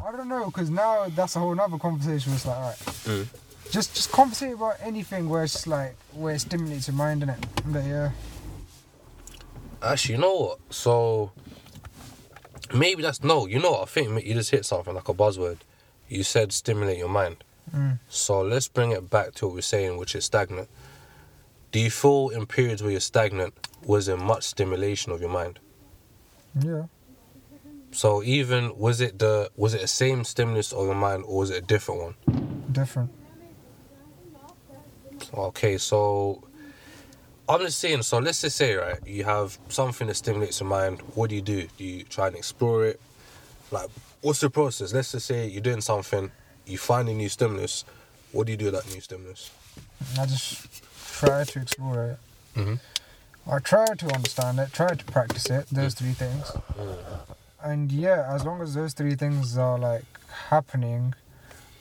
I 0.04 0.12
don't 0.12 0.27
know, 0.27 0.46
because 0.48 0.70
now 0.72 1.08
that's 1.10 1.36
a 1.36 1.39
whole 1.39 1.54
nother 1.56 1.77
conversation. 1.77 2.34
It's 2.34 2.46
like, 2.48 2.58
alright, 2.58 2.77
Mm. 3.06 3.27
Just 3.72 3.96
just 3.96 4.12
conversate 4.12 4.54
about 4.54 4.76
anything 4.82 5.30
where 5.30 5.44
it's 5.44 5.68
like 5.68 5.96
where 6.14 6.36
it 6.36 6.40
stimulates 6.40 6.88
your 6.88 6.96
mind, 6.96 7.24
innit? 7.24 7.44
But 7.66 7.84
yeah, 7.86 8.12
Actually, 9.82 10.16
you 10.16 10.22
know 10.22 10.36
what? 10.36 10.60
So 10.70 11.32
maybe 12.74 13.04
that's 13.04 13.24
no. 13.24 13.46
You 13.46 13.60
know 13.60 13.72
what? 13.72 13.82
I 13.84 13.86
think 13.86 14.26
you 14.26 14.34
just 14.34 14.52
hit 14.52 14.66
something 14.66 14.96
like 14.96 15.10
a 15.10 15.14
buzzword. 15.14 15.58
You 16.08 16.24
said 16.24 16.52
stimulate 16.54 16.98
your 16.98 17.10
mind. 17.10 17.44
Mm. 17.76 18.00
So 18.10 18.42
let's 18.42 18.68
bring 18.68 18.92
it 18.92 19.10
back 19.10 19.34
to 19.36 19.48
what 19.48 19.56
we're 19.56 19.62
saying, 19.62 19.98
which 19.98 20.16
is 20.16 20.26
stagnant. 20.26 20.70
Do 21.72 21.80
you 21.80 21.92
feel 21.92 22.30
in 22.30 22.46
periods 22.46 22.82
where 22.82 22.92
you're 22.92 23.00
stagnant, 23.02 23.54
was 23.84 24.06
there 24.06 24.18
much 24.18 24.44
stimulation 24.44 25.12
of 25.12 25.22
your 25.22 25.30
mind? 25.30 25.60
yeah. 26.60 26.84
So 27.92 28.22
even 28.24 28.78
was 28.78 29.00
it 29.00 29.20
the 29.20 29.50
was 29.56 29.74
it 29.74 29.82
the 29.82 29.88
same 29.88 30.26
stimulus 30.26 30.74
of 30.74 30.86
your 30.86 30.96
mind 30.96 31.24
or 31.28 31.38
was 31.38 31.50
it 31.50 31.64
a 31.64 31.66
different 31.66 32.02
one? 32.02 32.16
Different. 32.72 33.10
Okay, 35.34 35.78
so 35.78 36.44
I'm 37.48 37.60
just 37.62 37.80
saying. 37.80 38.04
So 38.04 38.18
let's 38.20 38.42
just 38.42 38.58
say, 38.58 38.76
right, 38.76 39.00
you 39.06 39.24
have 39.24 39.58
something 39.70 40.08
that 40.08 40.16
stimulates 40.16 40.60
your 40.60 40.70
mind. 40.70 41.02
What 41.16 41.30
do 41.30 41.36
you 41.36 41.42
do? 41.42 41.68
Do 41.78 41.84
you 41.84 42.04
try 42.04 42.28
and 42.28 42.36
explore 42.36 42.86
it? 42.86 43.00
Like, 43.72 43.90
what's 44.22 44.40
the 44.40 44.50
process? 44.50 44.94
Let's 44.94 45.12
just 45.12 45.26
say 45.26 45.48
you're 45.48 45.62
doing 45.62 45.82
something, 45.82 46.32
you 46.66 46.78
find 46.78 47.08
a 47.10 47.14
new 47.14 47.30
stimulus. 47.30 47.86
What 48.32 48.46
do 48.48 48.52
you 48.52 48.58
do 48.58 48.66
with 48.66 48.74
that 48.76 48.92
new 48.94 49.02
stimulus? 49.02 49.52
I 50.20 50.26
just 50.26 50.68
try 51.20 51.44
to 51.44 51.60
explore 51.62 52.06
it. 52.12 52.20
Mhm. 52.60 52.80
I 53.48 53.60
try 53.60 53.86
to 53.86 54.16
understand 54.16 54.60
it, 54.60 54.74
try 54.74 54.96
to 54.96 55.06
practice 55.06 55.46
it, 55.50 55.68
those 55.72 55.94
three 55.94 56.14
things. 56.14 56.52
And 57.62 57.92
yeah, 57.92 58.28
as 58.34 58.44
long 58.44 58.62
as 58.62 58.74
those 58.74 58.94
three 58.94 59.16
things 59.16 59.58
are 59.58 59.78
like 59.78 60.06
happening, 60.50 61.14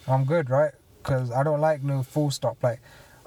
I'm 0.07 0.25
good, 0.25 0.51
right? 0.51 0.73
Because 1.03 1.31
I 1.31 1.43
don't 1.43 1.61
like 1.61 1.83
no 1.83 2.03
full 2.03 2.31
stop. 2.31 2.63
Like, 2.63 2.81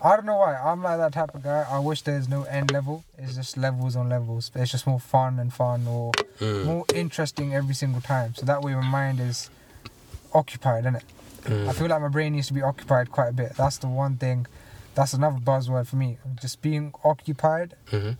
I 0.03 0.15
don't 0.15 0.25
know 0.25 0.35
why. 0.37 0.55
I'm 0.55 0.83
like 0.83 0.97
that 0.99 1.13
type 1.13 1.33
of 1.33 1.41
guy. 1.43 1.65
I 1.69 1.79
wish 1.79 2.03
there's 2.03 2.29
no 2.29 2.43
end 2.43 2.71
level. 2.71 3.03
It's 3.17 3.35
just 3.35 3.57
levels 3.57 3.95
on 3.95 4.09
levels. 4.09 4.51
It's 4.55 4.71
just 4.71 4.85
more 4.85 4.99
fun 4.99 5.39
and 5.39 5.51
fun 5.53 5.87
or 5.87 6.11
Mm. 6.39 6.65
more 6.65 6.85
interesting 6.93 7.55
every 7.55 7.73
single 7.73 8.01
time. 8.01 8.35
So 8.35 8.45
that 8.45 8.61
way 8.61 8.75
my 8.75 8.81
mind 8.81 9.19
is 9.19 9.49
occupied, 10.33 10.85
innit? 10.85 11.01
I 11.69 11.71
feel 11.73 11.87
like 11.87 12.01
my 12.01 12.09
brain 12.09 12.33
needs 12.33 12.47
to 12.47 12.53
be 12.53 12.61
occupied 12.61 13.11
quite 13.11 13.29
a 13.29 13.33
bit. 13.33 13.55
That's 13.55 13.77
the 13.77 13.87
one 13.87 14.17
thing. 14.17 14.45
That's 14.95 15.13
another 15.13 15.37
buzzword 15.39 15.87
for 15.87 15.95
me. 15.95 16.17
Just 16.41 16.61
being 16.61 16.93
occupied 17.03 17.75
Mhm. 17.91 18.17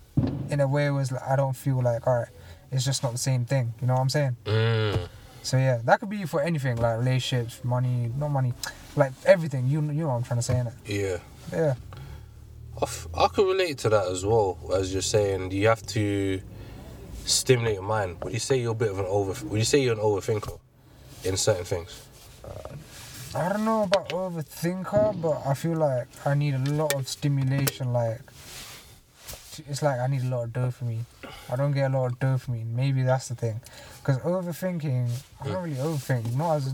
in 0.50 0.60
a 0.60 0.66
way 0.66 0.90
was 0.90 1.12
like 1.12 1.22
I 1.28 1.36
don't 1.36 1.54
feel 1.54 1.80
like 1.82 2.06
alright, 2.06 2.28
it's 2.72 2.84
just 2.84 3.02
not 3.02 3.12
the 3.12 3.18
same 3.18 3.44
thing. 3.44 3.74
You 3.80 3.86
know 3.86 3.94
what 3.94 4.00
I'm 4.00 4.08
saying? 4.08 4.36
Mm. 4.46 5.08
So 5.42 5.56
yeah, 5.58 5.78
that 5.84 6.00
could 6.00 6.08
be 6.08 6.24
for 6.24 6.40
anything 6.40 6.76
like 6.76 6.98
relationships, 6.98 7.60
money, 7.62 8.10
not 8.16 8.30
money, 8.30 8.54
like 8.96 9.12
everything. 9.26 9.68
You 9.68 9.80
you 9.82 9.92
know 10.02 10.08
what 10.08 10.14
I'm 10.14 10.22
trying 10.24 10.38
to 10.40 10.42
say, 10.42 10.54
innit? 10.54 10.72
Yeah. 10.86 11.18
Yeah. 11.52 11.74
I, 12.76 12.82
f- 12.82 13.08
I 13.14 13.28
could 13.28 13.46
relate 13.46 13.78
to 13.78 13.88
that 13.88 14.06
as 14.06 14.24
well. 14.24 14.58
As 14.74 14.92
you're 14.92 15.02
saying, 15.02 15.50
you 15.50 15.68
have 15.68 15.82
to 15.88 16.40
stimulate 17.24 17.74
your 17.74 17.82
mind. 17.82 18.22
Would 18.22 18.32
you 18.32 18.38
say 18.38 18.60
you're 18.60 18.72
a 18.72 18.74
bit 18.74 18.90
of 18.90 18.98
an 18.98 19.06
over? 19.06 19.46
Would 19.46 19.58
you 19.58 19.64
say 19.64 19.82
you're 19.82 19.94
an 19.94 20.00
overthinker 20.00 20.58
in 21.24 21.36
certain 21.36 21.64
things? 21.64 22.04
I 23.34 23.50
don't 23.50 23.64
know 23.64 23.82
about 23.82 24.08
overthinker, 24.08 25.20
but 25.20 25.46
I 25.46 25.52
feel 25.52 25.76
like 25.76 26.08
I 26.24 26.34
need 26.34 26.54
a 26.54 26.70
lot 26.72 26.94
of 26.94 27.06
stimulation. 27.06 27.92
Like 27.92 28.20
it's 29.68 29.82
like 29.82 30.00
I 30.00 30.06
need 30.06 30.22
a 30.22 30.28
lot 30.28 30.44
of 30.44 30.50
dopamine. 30.50 31.04
I 31.50 31.56
don't 31.56 31.72
get 31.72 31.90
a 31.90 31.98
lot 31.98 32.12
of 32.12 32.18
dopamine. 32.18 32.72
Maybe 32.74 33.02
that's 33.02 33.28
the 33.28 33.34
thing. 33.34 33.60
Because 33.98 34.18
overthinking, 34.20 35.10
I 35.40 35.44
don't 35.44 35.56
mm. 35.56 35.64
really 35.64 35.76
overthink. 35.76 36.34
Not 36.36 36.56
as 36.56 36.72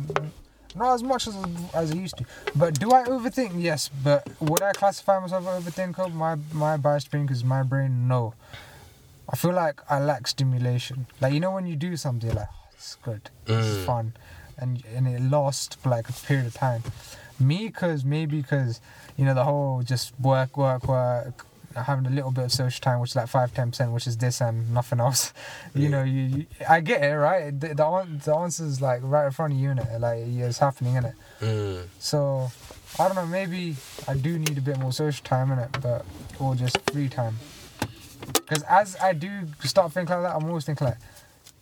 not 0.74 0.94
as 0.94 1.02
much 1.02 1.26
as 1.28 1.36
as 1.74 1.92
I 1.92 1.94
used 1.94 2.16
to. 2.18 2.24
But 2.54 2.78
do 2.78 2.92
I 2.92 3.04
overthink? 3.04 3.52
Yes. 3.56 3.88
But 4.02 4.26
would 4.40 4.62
I 4.62 4.72
classify 4.72 5.18
myself 5.18 5.46
an 5.46 5.62
overthinker? 5.62 6.12
My 6.12 6.36
my 6.52 6.76
biased 6.76 7.10
brain, 7.10 7.26
because 7.26 7.44
my 7.44 7.62
brain, 7.62 8.08
no. 8.08 8.34
I 9.32 9.36
feel 9.36 9.52
like 9.52 9.80
I 9.88 10.00
lack 10.00 10.26
stimulation. 10.26 11.06
Like 11.20 11.32
you 11.32 11.40
know 11.40 11.52
when 11.52 11.66
you 11.66 11.76
do 11.76 11.96
something, 11.96 12.28
you're 12.28 12.36
like 12.38 12.48
oh, 12.52 12.68
it's 12.74 12.96
good, 12.96 13.30
Mm. 13.46 13.84
fun, 13.86 14.12
and 14.58 14.82
and 14.94 15.06
it 15.08 15.22
lasts 15.22 15.76
for 15.76 15.88
like 15.88 16.08
a 16.08 16.12
period 16.12 16.46
of 16.46 16.54
time. 16.54 16.82
Me, 17.40 17.70
cause 17.70 18.04
maybe 18.04 18.42
cause 18.42 18.80
you 19.16 19.24
know 19.24 19.34
the 19.34 19.44
whole 19.44 19.82
just 19.82 20.12
work, 20.20 20.56
work, 20.56 20.86
work, 20.86 21.46
having 21.74 22.06
a 22.06 22.10
little 22.10 22.30
bit 22.30 22.44
of 22.44 22.52
social 22.52 22.80
time, 22.80 23.00
which 23.00 23.10
is 23.10 23.16
like 23.16 23.28
five, 23.28 23.52
ten 23.54 23.70
percent, 23.70 23.92
which 23.92 24.06
is 24.06 24.16
this 24.16 24.40
and 24.40 24.72
nothing 24.72 25.00
else. 25.00 25.32
You 25.74 25.82
Yeah. 25.84 25.88
know, 25.88 26.02
you, 26.04 26.22
you 26.22 26.46
I 26.68 26.80
get 26.80 27.02
it, 27.02 27.14
right? 27.16 27.58
The 27.58 27.68
the, 27.68 28.06
the 28.24 28.34
answer's 28.34 28.80
like 28.80 29.00
right 29.02 29.26
in 29.26 29.32
front 29.32 29.52
of 29.54 29.58
you, 29.58 29.70
innit? 29.70 30.00
Like 30.00 30.20
it's 30.26 30.58
happening, 30.58 30.94
innit? 30.94 31.14
Mm. 31.40 31.86
So 31.98 32.50
I 32.98 33.06
don't 33.08 33.16
know. 33.16 33.26
Maybe 33.26 33.76
I 34.06 34.14
do 34.14 34.38
need 34.38 34.56
a 34.56 34.60
bit 34.60 34.78
more 34.78 34.92
social 34.92 35.24
time 35.24 35.50
in 35.52 35.58
it, 35.58 35.70
but 35.82 36.04
or 36.38 36.54
just 36.54 36.78
free 36.92 37.08
time. 37.08 37.36
Because 38.36 38.62
as 38.64 38.96
I 39.02 39.12
do 39.12 39.30
start 39.64 39.92
thinking 39.92 40.14
like 40.14 40.24
that, 40.24 40.36
I'm 40.36 40.44
always 40.48 40.64
thinking 40.64 40.86
like, 40.86 40.98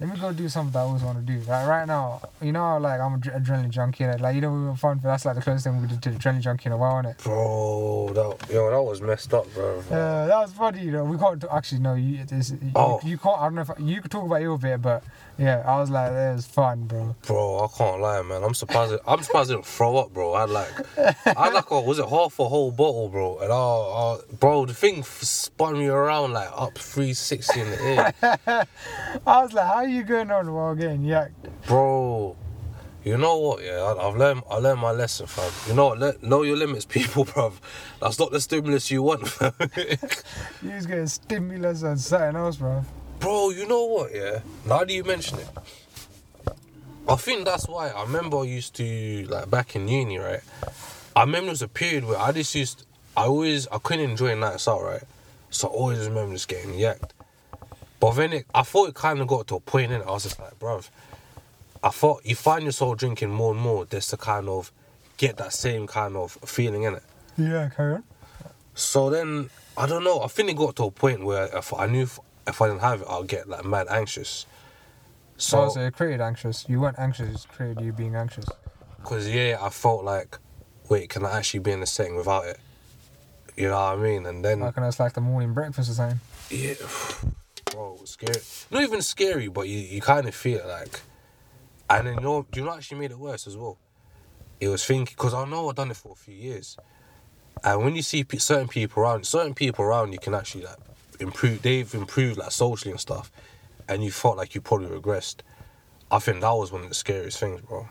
let 0.03 0.13
me 0.15 0.21
go 0.21 0.33
do 0.33 0.49
something 0.49 0.73
that 0.73 0.81
I 0.81 0.83
always 0.83 1.03
want 1.03 1.25
to 1.25 1.33
do. 1.33 1.39
Like 1.49 1.67
right 1.69 1.87
now, 1.87 2.21
you 2.41 2.51
know, 2.51 2.77
like 2.79 3.01
I'm 3.01 3.15
a 3.15 3.19
dr- 3.19 3.41
adrenaline 3.41 3.71
junkie. 3.71 4.03
innit? 4.05 4.21
Like 4.21 4.35
you 4.35 4.41
know, 4.41 4.53
we 4.53 4.65
were 4.65 4.75
fun, 4.75 4.99
but 4.99 5.09
that's 5.11 5.25
like 5.25 5.37
the 5.37 5.43
closest 5.43 5.65
thing 5.65 5.81
we 5.81 5.87
did 5.87 6.03
to 6.03 6.11
the 6.11 6.19
adrenaline 6.19 6.41
junkie 6.41 6.67
in 6.67 6.73
a 6.73 6.77
while, 6.77 7.01
innit? 7.03 7.23
Bro, 7.23 8.11
that 8.15 8.51
yo, 8.53 8.71
that 8.71 8.83
was 8.83 9.01
messed 9.01 9.33
up, 9.33 9.53
bro. 9.55 9.77
Yeah, 9.91 10.27
that 10.27 10.39
was 10.41 10.53
funny. 10.53 10.83
You 10.83 10.91
know, 10.91 11.05
we 11.05 11.17
can't 11.17 11.45
actually 11.53 11.81
no. 11.81 11.95
You, 11.95 12.25
is, 12.31 12.51
you, 12.53 12.59
Oh. 12.75 13.01
you 13.05 13.17
can't. 13.17 13.39
I 13.39 13.45
don't 13.45 13.55
know 13.55 13.63
if 13.63 13.71
you 13.79 14.03
could 14.03 14.11
talk 14.11 14.25
about 14.27 14.41
it 14.41 14.43
your 14.43 14.59
bit, 14.59 14.83
but 14.83 15.05
yeah, 15.39 15.63
I 15.67 15.81
was 15.81 15.91
like, 15.91 16.13
it 16.13 16.35
was 16.35 16.47
fun, 16.47 16.85
bro. 16.85 17.17
Bro, 17.27 17.65
I 17.65 17.79
can't 17.79 18.01
lie, 18.01 18.23
man. 18.23 18.43
I'm 18.43 18.55
surprised. 18.55 18.95
I'm 19.07 19.23
surprised 19.23 19.51
I 19.51 19.55
didn't 19.55 19.67
throw 19.67 19.97
up, 19.97 20.13
bro. 20.13 20.33
I 20.35 20.45
like, 20.45 20.73
I 21.27 21.51
like, 21.51 21.71
a, 21.71 21.81
was 21.81 21.99
it 21.99 22.09
half 22.09 22.39
a 22.39 22.49
whole 22.49 22.71
bottle, 22.71 23.09
bro? 23.09 23.39
And 23.39 23.53
I, 23.53 23.57
I 23.57 24.19
bro, 24.39 24.67
the 24.67 24.75
thing 24.75 25.03
spun 25.03 25.79
me 25.79 25.87
around 25.87 26.33
like 26.33 26.51
up 26.55 26.77
360 26.77 27.61
in 27.61 27.71
the 27.71 27.83
air, 27.83 28.15
I 29.27 29.43
was 29.43 29.53
like, 29.53 29.67
how 29.67 29.75
are 29.77 29.89
you 29.89 30.03
going 30.05 30.31
on 30.31 30.53
while 30.53 30.75
getting 30.75 31.03
yacked? 31.03 31.33
bro. 31.67 32.37
You 33.05 33.19
know 33.19 33.37
what? 33.39 33.65
Yeah, 33.65 33.83
I, 33.83 34.09
I've 34.09 34.17
learned. 34.17 34.43
I 34.49 34.57
learned 34.59 34.81
my 34.81 34.93
lesson, 34.93 35.27
fam. 35.27 35.51
You 35.67 35.75
know 35.75 35.89
what? 35.89 35.99
Let, 35.99 36.23
know 36.23 36.43
your 36.43 36.57
limits, 36.57 36.85
people, 36.89 37.25
bro. 37.25 37.53
That's 38.01 38.19
not 38.19 38.31
the 38.31 38.41
stimulus 38.41 38.91
you 38.91 39.03
want, 39.03 39.27
fam. 39.27 39.53
You 40.63 40.71
was 40.71 40.87
getting 40.87 41.09
stimulus 41.09 41.83
and 41.83 42.01
something 42.01 42.37
else, 42.37 42.57
bro. 42.57 42.85
Bro, 43.23 43.51
you 43.51 43.69
know 43.69 43.85
what? 43.85 44.13
Yeah. 44.13 44.41
Now 44.67 44.81
that 44.81 44.91
you 44.91 45.05
mention 45.05 45.39
it, 45.39 45.49
I 47.09 47.15
think 47.15 47.45
that's 47.45 47.69
why. 47.69 47.91
I 47.91 48.03
remember 48.03 48.39
I 48.39 48.43
used 48.43 48.75
to 48.77 49.27
like 49.29 49.49
back 49.49 49.77
in 49.77 49.87
uni, 49.87 50.19
right? 50.19 50.41
I 51.15 51.21
remember 51.21 51.47
there 51.47 51.53
was 51.53 51.63
a 51.63 51.69
period 51.69 52.05
where 52.05 52.19
I 52.19 52.33
just 52.33 52.53
used. 52.57 52.85
I 53.17 53.27
always 53.27 53.69
I 53.69 53.79
couldn't 53.79 54.11
enjoy 54.11 54.35
nights 54.35 54.67
out, 54.67 54.83
right? 54.83 55.05
So 55.51 55.69
I 55.69 55.71
always 55.71 56.01
remember 56.01 56.35
just 56.35 56.49
getting 56.49 56.73
yacked. 56.73 57.11
But 58.01 58.11
then 58.13 58.33
it, 58.33 58.47
I 58.53 58.63
thought 58.65 58.89
it 58.89 58.97
kind 58.97 59.21
of 59.21 59.29
got 59.29 59.47
to 59.47 59.55
a 59.55 59.61
point 59.61 59.93
in 59.93 60.01
it. 60.01 60.05
I 60.05 60.11
was 60.11 60.25
just 60.25 60.41
like, 60.41 60.59
bruv, 60.59 60.91
I 61.85 61.91
thought 61.91 62.27
you 62.27 62.35
find 62.35 62.65
yourself 62.65 62.99
drinking 62.99 63.31
more 63.31 63.53
and 63.53 63.61
more 63.61 63.87
just 63.87 64.11
to 64.11 64.17
kind 64.17 64.49
of 64.49 64.73
get 65.17 65.37
that 65.37 65.53
same 65.53 65.87
kind 65.87 66.17
of 66.17 66.33
feeling 66.45 66.83
in 66.83 66.95
it. 66.95 67.05
Yeah, 67.39 67.69
carry 67.69 67.95
on. 67.95 68.05
So 68.75 69.11
then 69.11 69.49
I 69.77 69.87
don't 69.87 70.03
know. 70.03 70.23
I 70.23 70.27
think 70.27 70.51
it 70.51 70.57
got 70.57 70.75
to 70.77 70.85
a 70.85 70.91
point 70.91 71.25
where 71.25 71.57
if 71.57 71.73
I 71.73 71.87
knew 71.87 72.09
if, 72.47 72.61
I 72.61 72.69
didn't 72.69 72.81
have 72.81 73.03
it, 73.03 73.07
I'll 73.09 73.25
get 73.25 73.49
like 73.49 73.65
mad 73.65 73.87
anxious. 73.89 74.47
So, 75.37 75.69
So 75.69 75.75
so 75.75 75.81
it 75.81 75.95
created 75.95 76.21
anxious. 76.21 76.67
You 76.69 76.81
weren't 76.81 76.99
anxious, 76.99 77.45
it 77.45 77.49
created 77.51 77.81
you 77.85 77.93
being 77.93 78.15
anxious. 78.15 78.47
because 79.01 79.29
yeah, 79.29 79.59
I 79.61 79.71
felt 79.71 80.05
like, 80.05 80.39
wait, 80.89 81.09
can 81.09 81.25
I 81.25 81.39
actually 81.39 81.61
be 81.61 81.73
in 81.73 81.83
a 81.83 81.87
setting 81.87 82.17
without 82.17 82.47
it? 82.47 82.59
You 83.57 83.69
know 83.69 83.75
what 83.75 83.99
I 83.99 84.03
mean? 84.03 84.27
And 84.27 84.45
then 84.45 84.61
Like, 84.61 84.77
and 84.77 84.87
it's 84.87 84.99
like 85.01 85.13
the 85.15 85.21
morning 85.21 85.53
breakfast 85.53 85.91
or 85.91 85.95
something. 85.95 86.21
yeah, 86.51 86.75
bro, 87.71 87.95
it 87.95 88.01
was 88.01 88.11
scary. 88.11 88.41
Not 88.71 88.83
even 88.83 89.03
scary, 89.03 89.49
but 89.49 89.69
you, 89.69 89.79
you 89.79 90.01
kind 90.01 90.27
of 90.27 90.35
feel 90.35 90.67
like. 90.67 91.01
And 91.91 92.07
then 92.07 92.15
you 92.15 92.21
know, 92.21 92.47
you 92.55 92.65
know 92.65 92.73
actually 92.75 93.01
made 93.01 93.11
it 93.11 93.19
worse 93.19 93.47
as 93.47 93.57
well? 93.57 93.79
It 94.61 94.69
was 94.69 94.85
thinking 94.85 95.15
because 95.17 95.35
I 95.35 95.45
know 95.45 95.69
I've 95.69 95.75
done 95.75 95.91
it 95.91 95.97
for 95.97 96.13
a 96.13 96.15
few 96.15 96.35
years, 96.35 96.77
and 97.65 97.83
when 97.85 97.97
you 97.97 98.03
see 98.03 98.25
certain 98.39 98.69
people 98.69 99.03
around, 99.03 99.27
certain 99.27 99.55
people 99.55 99.85
around 99.85 100.13
you 100.13 100.19
can 100.19 100.35
actually 100.35 100.65
like 100.65 100.77
improve. 101.23 101.63
They've 101.63 101.93
improved 101.95 102.39
like 102.39 102.51
socially 102.51 102.93
and 102.93 103.01
stuff, 103.01 103.33
and 103.89 104.05
you 104.05 104.11
felt 104.11 104.37
like 104.37 104.55
you 104.55 104.61
probably 104.61 104.89
regressed. 104.89 105.37
I 106.11 106.19
think 106.19 106.41
that 106.43 106.51
was 106.51 106.71
one 106.71 106.83
of 106.83 106.89
the 106.89 106.95
scariest 106.95 107.41
things, 107.41 107.61
bro. 107.63 107.89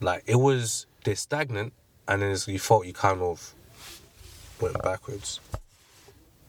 Like 0.00 0.24
it 0.26 0.36
was 0.36 0.86
they're 1.04 1.16
stagnant, 1.16 1.72
and 2.08 2.22
then 2.22 2.36
you 2.46 2.58
felt 2.58 2.86
you 2.86 2.92
kind 2.92 3.20
of 3.22 3.54
went 4.60 4.80
backwards. 4.82 5.40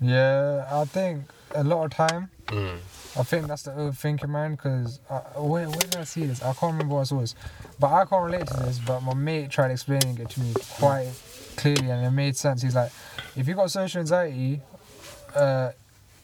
Yeah, 0.01 0.67
I 0.69 0.85
think 0.85 1.23
a 1.53 1.63
lot 1.63 1.85
of 1.85 1.91
time 1.91 2.29
Mm. 2.47 2.77
I 3.17 3.23
think 3.23 3.47
that's 3.47 3.63
the 3.63 3.71
overthinking, 3.71 4.29
man. 4.29 4.51
Because 4.51 4.99
where, 5.35 5.67
where 5.67 5.79
did 5.79 5.95
I 5.95 6.03
see 6.03 6.25
this? 6.25 6.41
I 6.41 6.53
can't 6.53 6.73
remember 6.73 6.95
what 6.95 7.01
I 7.01 7.03
saw 7.05 7.19
this, 7.19 7.35
but 7.79 7.91
I 7.91 8.05
can't 8.05 8.23
relate 8.23 8.47
to 8.47 8.57
this. 8.57 8.79
But 8.79 9.01
my 9.01 9.13
mate 9.13 9.49
tried 9.49 9.71
explaining 9.71 10.17
it 10.19 10.29
to 10.31 10.39
me 10.41 10.53
quite 10.71 11.09
clearly, 11.55 11.89
and 11.89 12.05
it 12.05 12.11
made 12.11 12.35
sense. 12.35 12.61
He's 12.61 12.75
like, 12.75 12.91
if 13.35 13.47
you 13.47 13.55
got 13.55 13.71
social 13.71 14.01
anxiety, 14.01 14.61
uh, 15.35 15.71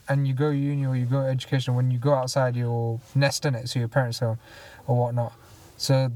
and 0.09 0.27
you 0.27 0.33
go 0.33 0.49
uni 0.49 0.85
or 0.85 0.95
you 0.95 1.05
go 1.05 1.21
education, 1.21 1.75
when 1.75 1.91
you 1.91 1.97
go 1.97 2.13
outside, 2.13 2.55
you'll 2.55 3.01
nest 3.15 3.45
in 3.45 3.55
it, 3.55 3.69
so 3.69 3.79
your 3.79 3.87
parents 3.87 4.19
home 4.19 4.39
or 4.87 4.97
whatnot. 4.97 5.33
So 5.77 6.11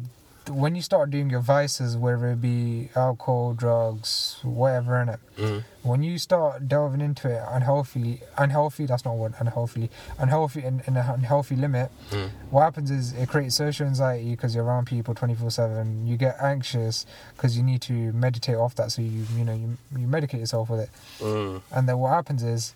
when 0.49 0.75
you 0.75 0.81
start 0.81 1.09
doing 1.09 1.29
your 1.29 1.39
vices, 1.39 1.97
whether 1.97 2.27
it 2.27 2.41
be 2.41 2.89
alcohol, 2.95 3.53
drugs, 3.53 4.37
whatever 4.43 5.01
in 5.01 5.09
it, 5.09 5.19
Mm. 5.37 5.63
when 5.83 6.03
you 6.03 6.17
start 6.17 6.67
delving 6.67 7.01
into 7.01 7.27
it 7.29 7.41
unhealthily, 7.49 8.21
unhealthy, 8.37 8.85
that's 8.85 9.03
not 9.05 9.15
word, 9.17 9.33
unhealthily, 9.39 9.89
unhealthy 10.19 10.63
in, 10.63 10.81
in 10.87 10.95
an 10.97 11.09
unhealthy 11.09 11.55
limit, 11.55 11.91
Mm. 12.11 12.29
what 12.51 12.61
happens 12.61 12.91
is 12.91 13.13
it 13.13 13.27
creates 13.27 13.55
social 13.55 13.87
anxiety 13.87 14.31
because 14.31 14.53
you're 14.55 14.63
around 14.63 14.85
people 14.85 15.13
24 15.15 15.49
7. 15.51 16.05
You 16.05 16.15
get 16.17 16.37
anxious 16.41 17.05
because 17.35 17.57
you 17.57 17.63
need 17.63 17.81
to 17.83 17.93
meditate 18.13 18.55
off 18.55 18.75
that, 18.75 18.91
so 18.91 19.01
you, 19.01 19.25
you 19.35 19.43
know, 19.43 19.53
you, 19.53 19.77
you 19.97 20.07
medicate 20.07 20.39
yourself 20.39 20.69
with 20.69 20.81
it. 20.81 20.89
Mm. 21.19 21.61
And 21.71 21.89
then 21.89 21.97
what 21.97 22.11
happens 22.11 22.43
is 22.43 22.75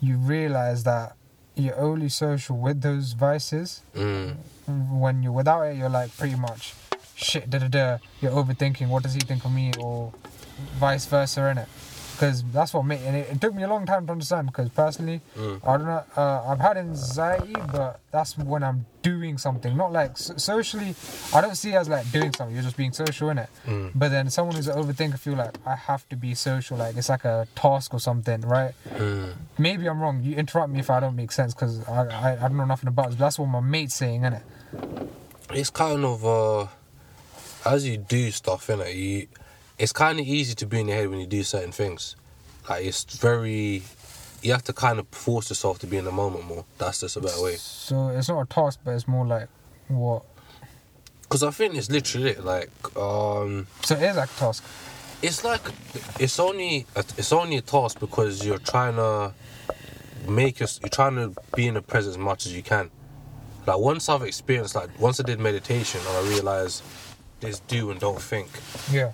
you 0.00 0.16
realize 0.18 0.84
that 0.84 1.16
you're 1.56 1.78
only 1.78 2.08
social 2.08 2.56
with 2.56 2.80
those 2.82 3.12
vices. 3.12 3.82
Mm. 3.94 4.36
When 4.66 5.22
you're 5.22 5.32
without 5.32 5.62
it, 5.62 5.76
you're 5.76 5.88
like 5.88 6.16
pretty 6.16 6.36
much 6.36 6.74
shit, 7.14 7.50
da 7.50 7.58
da 7.58 7.68
da. 7.68 7.98
You're 8.20 8.32
overthinking, 8.32 8.88
what 8.88 9.02
does 9.02 9.14
he 9.14 9.20
think 9.20 9.44
of 9.44 9.52
me, 9.52 9.72
or 9.78 10.12
vice 10.78 11.06
versa, 11.06 11.40
innit? 11.40 11.68
Because 12.14 12.44
that's 12.52 12.72
what 12.72 12.84
made 12.84 13.00
and 13.02 13.16
it, 13.16 13.28
it 13.30 13.40
took 13.40 13.54
me 13.54 13.64
a 13.64 13.68
long 13.68 13.86
time 13.86 14.06
to 14.06 14.12
understand. 14.12 14.46
Because 14.46 14.68
personally, 14.68 15.20
Mm. 15.36 15.60
I 15.66 15.76
don't 15.76 15.86
know, 15.86 16.04
uh, 16.16 16.44
I've 16.48 16.60
had 16.60 16.76
anxiety, 16.76 17.54
but 17.72 17.98
that's 18.12 18.38
when 18.38 18.62
I'm 18.62 18.86
doing 19.02 19.36
something. 19.36 19.76
Not 19.76 19.92
like 19.92 20.16
so- 20.16 20.36
socially, 20.36 20.94
I 21.34 21.40
don't 21.40 21.56
see 21.56 21.70
it 21.72 21.74
as 21.76 21.88
like 21.88 22.10
doing 22.12 22.32
something. 22.32 22.54
You're 22.54 22.62
just 22.64 22.76
being 22.76 22.92
social, 22.92 23.28
innit? 23.28 23.48
Mm. 23.66 23.90
But 23.96 24.10
then 24.10 24.30
someone 24.30 24.54
who's 24.54 24.68
an 24.68 24.76
overthinker 24.80 25.18
feel 25.18 25.34
like 25.34 25.56
I 25.66 25.74
have 25.74 26.08
to 26.10 26.16
be 26.16 26.34
social, 26.34 26.76
like 26.76 26.96
it's 26.96 27.08
like 27.08 27.24
a 27.24 27.48
task 27.56 27.92
or 27.92 27.98
something, 28.00 28.40
right? 28.42 28.74
Mm. 28.94 29.32
Maybe 29.58 29.86
I'm 29.88 30.00
wrong. 30.00 30.22
You 30.22 30.36
interrupt 30.36 30.70
me 30.72 30.78
if 30.80 30.90
I 30.90 31.00
don't 31.00 31.16
make 31.16 31.32
sense 31.32 31.52
because 31.52 31.86
I, 31.88 32.04
I 32.06 32.32
I 32.36 32.48
don't 32.48 32.56
know 32.56 32.64
nothing 32.64 32.88
about 32.88 33.06
it. 33.06 33.10
But 33.10 33.18
that's 33.18 33.38
what 33.40 33.46
my 33.48 33.60
mate's 33.60 33.94
saying, 33.94 34.22
innit? 34.22 34.42
It's 35.50 35.70
kind 35.70 36.04
of 36.04 36.24
uh, 36.24 36.66
as 37.66 37.86
you 37.86 37.96
do 37.98 38.30
stuff, 38.30 38.68
innit? 38.68 38.94
You, 38.94 39.26
it's 39.78 39.92
kind 39.92 40.20
of 40.20 40.26
easy 40.26 40.54
to 40.54 40.66
be 40.66 40.80
in 40.80 40.88
your 40.88 40.96
head 40.96 41.08
when 41.10 41.20
you 41.20 41.26
do 41.26 41.42
certain 41.42 41.72
things. 41.72 42.16
Like 42.68 42.84
it's 42.84 43.04
very, 43.16 43.82
you 44.42 44.52
have 44.52 44.64
to 44.64 44.72
kind 44.72 44.98
of 44.98 45.08
force 45.08 45.50
yourself 45.50 45.78
to 45.80 45.86
be 45.86 45.96
in 45.96 46.04
the 46.04 46.12
moment 46.12 46.46
more. 46.46 46.64
That's 46.78 47.00
just 47.00 47.16
a 47.16 47.20
better 47.20 47.42
way. 47.42 47.56
So 47.56 48.08
it's 48.08 48.28
not 48.28 48.40
a 48.40 48.46
task, 48.46 48.80
but 48.84 48.92
it's 48.92 49.08
more 49.08 49.26
like 49.26 49.48
what? 49.88 50.22
Because 51.22 51.42
I 51.42 51.50
think 51.50 51.74
it's 51.74 51.90
literally 51.90 52.30
it. 52.30 52.44
Like, 52.44 52.70
um, 52.96 53.66
So 53.82 53.96
it 53.96 54.02
is 54.02 54.16
like 54.16 54.30
a 54.30 54.34
task. 54.38 54.62
it's 55.22 55.42
like 55.44 55.60
it's 56.20 56.38
only 56.38 56.86
a, 56.94 57.00
it's 57.18 57.32
only 57.32 57.56
a 57.56 57.62
task 57.62 57.98
because 57.98 58.44
you're 58.46 58.58
trying 58.58 58.96
to 58.96 59.32
make 60.28 60.62
us 60.62 60.80
you're 60.82 60.88
trying 60.88 61.16
to 61.16 61.34
be 61.56 61.66
in 61.66 61.74
the 61.74 61.82
present 61.82 62.12
as 62.12 62.18
much 62.18 62.46
as 62.46 62.54
you 62.54 62.62
can. 62.62 62.90
Like 63.66 63.78
once 63.78 64.08
I've 64.08 64.22
experienced 64.22 64.74
like 64.74 64.88
once 65.00 65.18
I 65.20 65.22
did 65.22 65.40
meditation 65.40 66.00
and 66.06 66.16
I 66.26 66.28
realized 66.28 66.82
this 67.40 67.60
do 67.60 67.90
and 67.90 67.98
don't 68.00 68.20
think, 68.20 68.48
Yeah, 68.90 69.12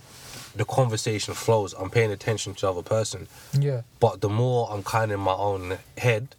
the 0.55 0.65
conversation 0.65 1.35
flows. 1.35 1.75
I'm 1.75 1.91
paying 1.91 2.11
attention 2.11 2.55
to 2.55 2.61
the 2.63 2.73
other 2.73 2.83
person, 2.83 3.29
yeah, 3.59 3.83
but 3.99 4.21
the 4.21 4.29
more 4.29 4.69
I'm 4.71 4.83
kind 4.83 5.13
of 5.13 5.19
in 5.19 5.25
my 5.25 5.35
own 5.35 5.79
head, 5.99 6.35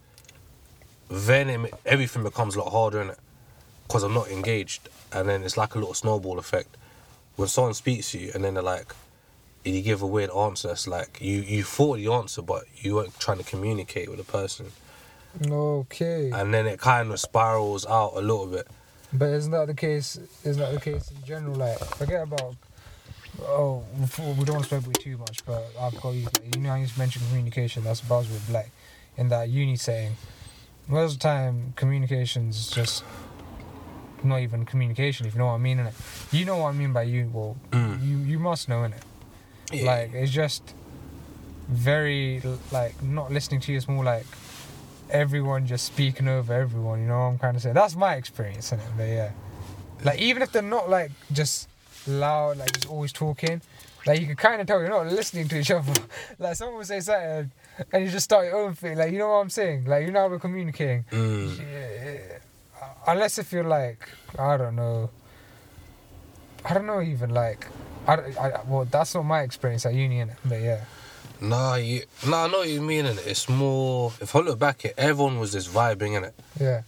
then 1.09 1.49
it, 1.49 1.73
everything 1.85 2.23
becomes 2.23 2.55
a 2.55 2.59
lot 2.59 2.71
harder 2.71 3.01
in 3.01 3.09
it 3.09 3.19
because 3.87 4.03
I'm 4.03 4.13
not 4.13 4.29
engaged, 4.29 4.89
and 5.11 5.27
then 5.27 5.43
it's 5.43 5.57
like 5.57 5.75
a 5.75 5.79
little 5.79 5.93
snowball 5.93 6.39
effect. 6.39 6.77
When 7.35 7.47
someone 7.47 7.73
speaks 7.73 8.11
to 8.11 8.19
you 8.19 8.31
and 8.33 8.43
then 8.43 8.53
they're 8.55 8.63
like, 8.63 8.93
and 9.65 9.75
you 9.75 9.81
give 9.81 10.01
a 10.01 10.07
weird 10.07 10.31
answer, 10.31 10.71
it's 10.71 10.87
like 10.87 11.19
you 11.21 11.41
you 11.41 11.63
thought 11.63 11.97
the 11.97 12.11
answer, 12.11 12.41
but 12.41 12.65
you 12.75 12.95
weren't 12.95 13.19
trying 13.19 13.37
to 13.37 13.43
communicate 13.43 14.09
with 14.09 14.17
the 14.17 14.23
person, 14.25 14.67
okay. 15.45 16.31
and 16.31 16.53
then 16.53 16.65
it 16.67 16.79
kind 16.79 17.11
of 17.11 17.19
spirals 17.19 17.85
out 17.85 18.13
a 18.15 18.21
little 18.21 18.47
bit. 18.47 18.67
But 19.13 19.29
isn't 19.29 19.51
that 19.51 19.67
the 19.67 19.73
case? 19.73 20.19
Isn't 20.43 20.61
that 20.61 20.73
the 20.73 20.79
case 20.79 21.11
in 21.11 21.23
general? 21.25 21.55
Like, 21.55 21.79
forget 21.79 22.23
about. 22.23 22.55
Oh, 23.43 23.83
we 24.37 24.43
don't 24.45 24.55
want 24.55 24.63
to 24.63 24.63
speculate 24.65 24.99
too 24.99 25.17
much, 25.17 25.45
but 25.45 25.63
I've 25.79 25.99
got 26.01 26.11
you. 26.11 26.27
You 26.55 26.61
know, 26.61 26.69
how 26.69 26.75
you 26.75 26.87
mentioned 26.97 27.25
communication. 27.27 27.83
That's 27.83 28.01
a 28.01 28.05
buzzword, 28.05 28.51
like 28.51 28.71
in 29.17 29.29
that 29.29 29.49
uni 29.49 29.75
setting. 29.77 30.15
Most 30.87 31.13
of 31.13 31.19
the 31.19 31.23
time, 31.23 31.73
communication's 31.75 32.69
just 32.69 33.03
not 34.23 34.39
even 34.41 34.65
communication. 34.65 35.25
If 35.25 35.33
you 35.33 35.39
know 35.39 35.47
what 35.47 35.53
I 35.53 35.57
mean, 35.59 35.77
innit? 35.77 35.93
You 36.33 36.45
know 36.45 36.57
what 36.57 36.69
I 36.69 36.71
mean 36.73 36.93
by 36.93 37.03
you. 37.03 37.29
Well, 37.33 37.55
Mm. 37.71 38.03
you 38.05 38.17
you 38.17 38.39
must 38.39 38.67
know, 38.69 38.83
in 38.83 38.91
innit? 38.91 39.85
Like 39.85 40.13
it's 40.13 40.31
just 40.31 40.73
very 41.69 42.41
like 42.71 43.01
not 43.01 43.31
listening 43.31 43.61
to 43.61 43.71
you. 43.71 43.77
It's 43.77 43.87
more 43.87 44.03
like 44.03 44.25
everyone 45.09 45.65
just 45.67 45.85
speaking 45.85 46.27
over 46.27 46.53
everyone. 46.53 47.01
You 47.01 47.07
know 47.07 47.19
what 47.19 47.25
I'm 47.25 47.39
kind 47.39 47.55
of 47.55 47.61
saying? 47.63 47.75
That's 47.75 47.95
my 47.95 48.15
experience 48.15 48.71
in 48.71 48.79
it. 48.79 48.85
But 48.97 49.07
yeah, 49.07 49.31
like 50.03 50.19
even 50.19 50.41
if 50.41 50.51
they're 50.51 50.61
not 50.61 50.89
like 50.89 51.11
just 51.31 51.69
loud, 52.07 52.57
like 52.57 52.71
just 52.73 52.89
always 52.89 53.11
talking, 53.11 53.61
like 54.05 54.19
you 54.19 54.27
can 54.27 54.35
kind 54.35 54.61
of 54.61 54.67
tell 54.67 54.79
you're 54.79 54.89
not 54.89 55.07
listening 55.07 55.47
to 55.49 55.59
each 55.59 55.71
other. 55.71 55.93
like 56.39 56.55
someone 56.55 56.77
will 56.77 56.85
say 56.85 56.99
something 56.99 57.51
and 57.91 58.03
you 58.03 58.09
just 58.09 58.25
start 58.25 58.45
your 58.45 58.57
own 58.57 58.73
thing. 58.73 58.97
Like 58.97 59.11
you 59.11 59.19
know 59.19 59.29
what 59.29 59.35
I'm 59.35 59.49
saying? 59.49 59.85
Like 59.85 60.05
you 60.05 60.11
know 60.11 60.21
how 60.21 60.27
we're 60.29 60.39
communicating. 60.39 61.05
Mm. 61.11 61.59
Yeah, 61.59 62.39
unless 63.07 63.37
if 63.37 63.51
you're 63.51 63.63
like 63.63 64.07
I 64.37 64.57
don't 64.57 64.75
know. 64.75 65.09
I 66.63 66.73
don't 66.73 66.85
know 66.85 67.01
even 67.01 67.31
like. 67.31 67.67
I, 68.07 68.13
I, 68.13 68.61
well, 68.67 68.85
that's 68.85 69.13
not 69.15 69.23
my 69.23 69.41
experience 69.41 69.85
at 69.85 69.93
uni, 69.93 70.19
innit? 70.19 70.35
But 70.45 70.61
yeah. 70.61 70.83
Nah, 71.39 71.75
you, 71.75 72.03
nah, 72.27 72.45
I 72.45 72.47
know 72.47 72.59
what 72.59 72.69
you 72.69 72.81
mean. 72.81 73.05
innit? 73.05 73.25
It's 73.27 73.49
more. 73.49 74.13
If 74.21 74.35
I 74.35 74.39
look 74.39 74.59
back, 74.59 74.85
at 74.85 74.93
everyone 74.97 75.39
was 75.39 75.51
just 75.51 75.69
vibing 75.69 76.17
in 76.17 76.23
it. 76.25 76.35
Yeah. 76.59 76.81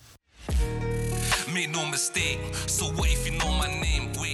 Make 1.53 1.69
no 1.71 1.85
mistake. 1.89 2.39
So 2.67 2.85
what 2.85 3.09
if 3.09 3.25
you 3.25 3.37
know 3.37 3.51
my 3.51 3.67
name? 3.67 4.11
Wait, 4.19 4.32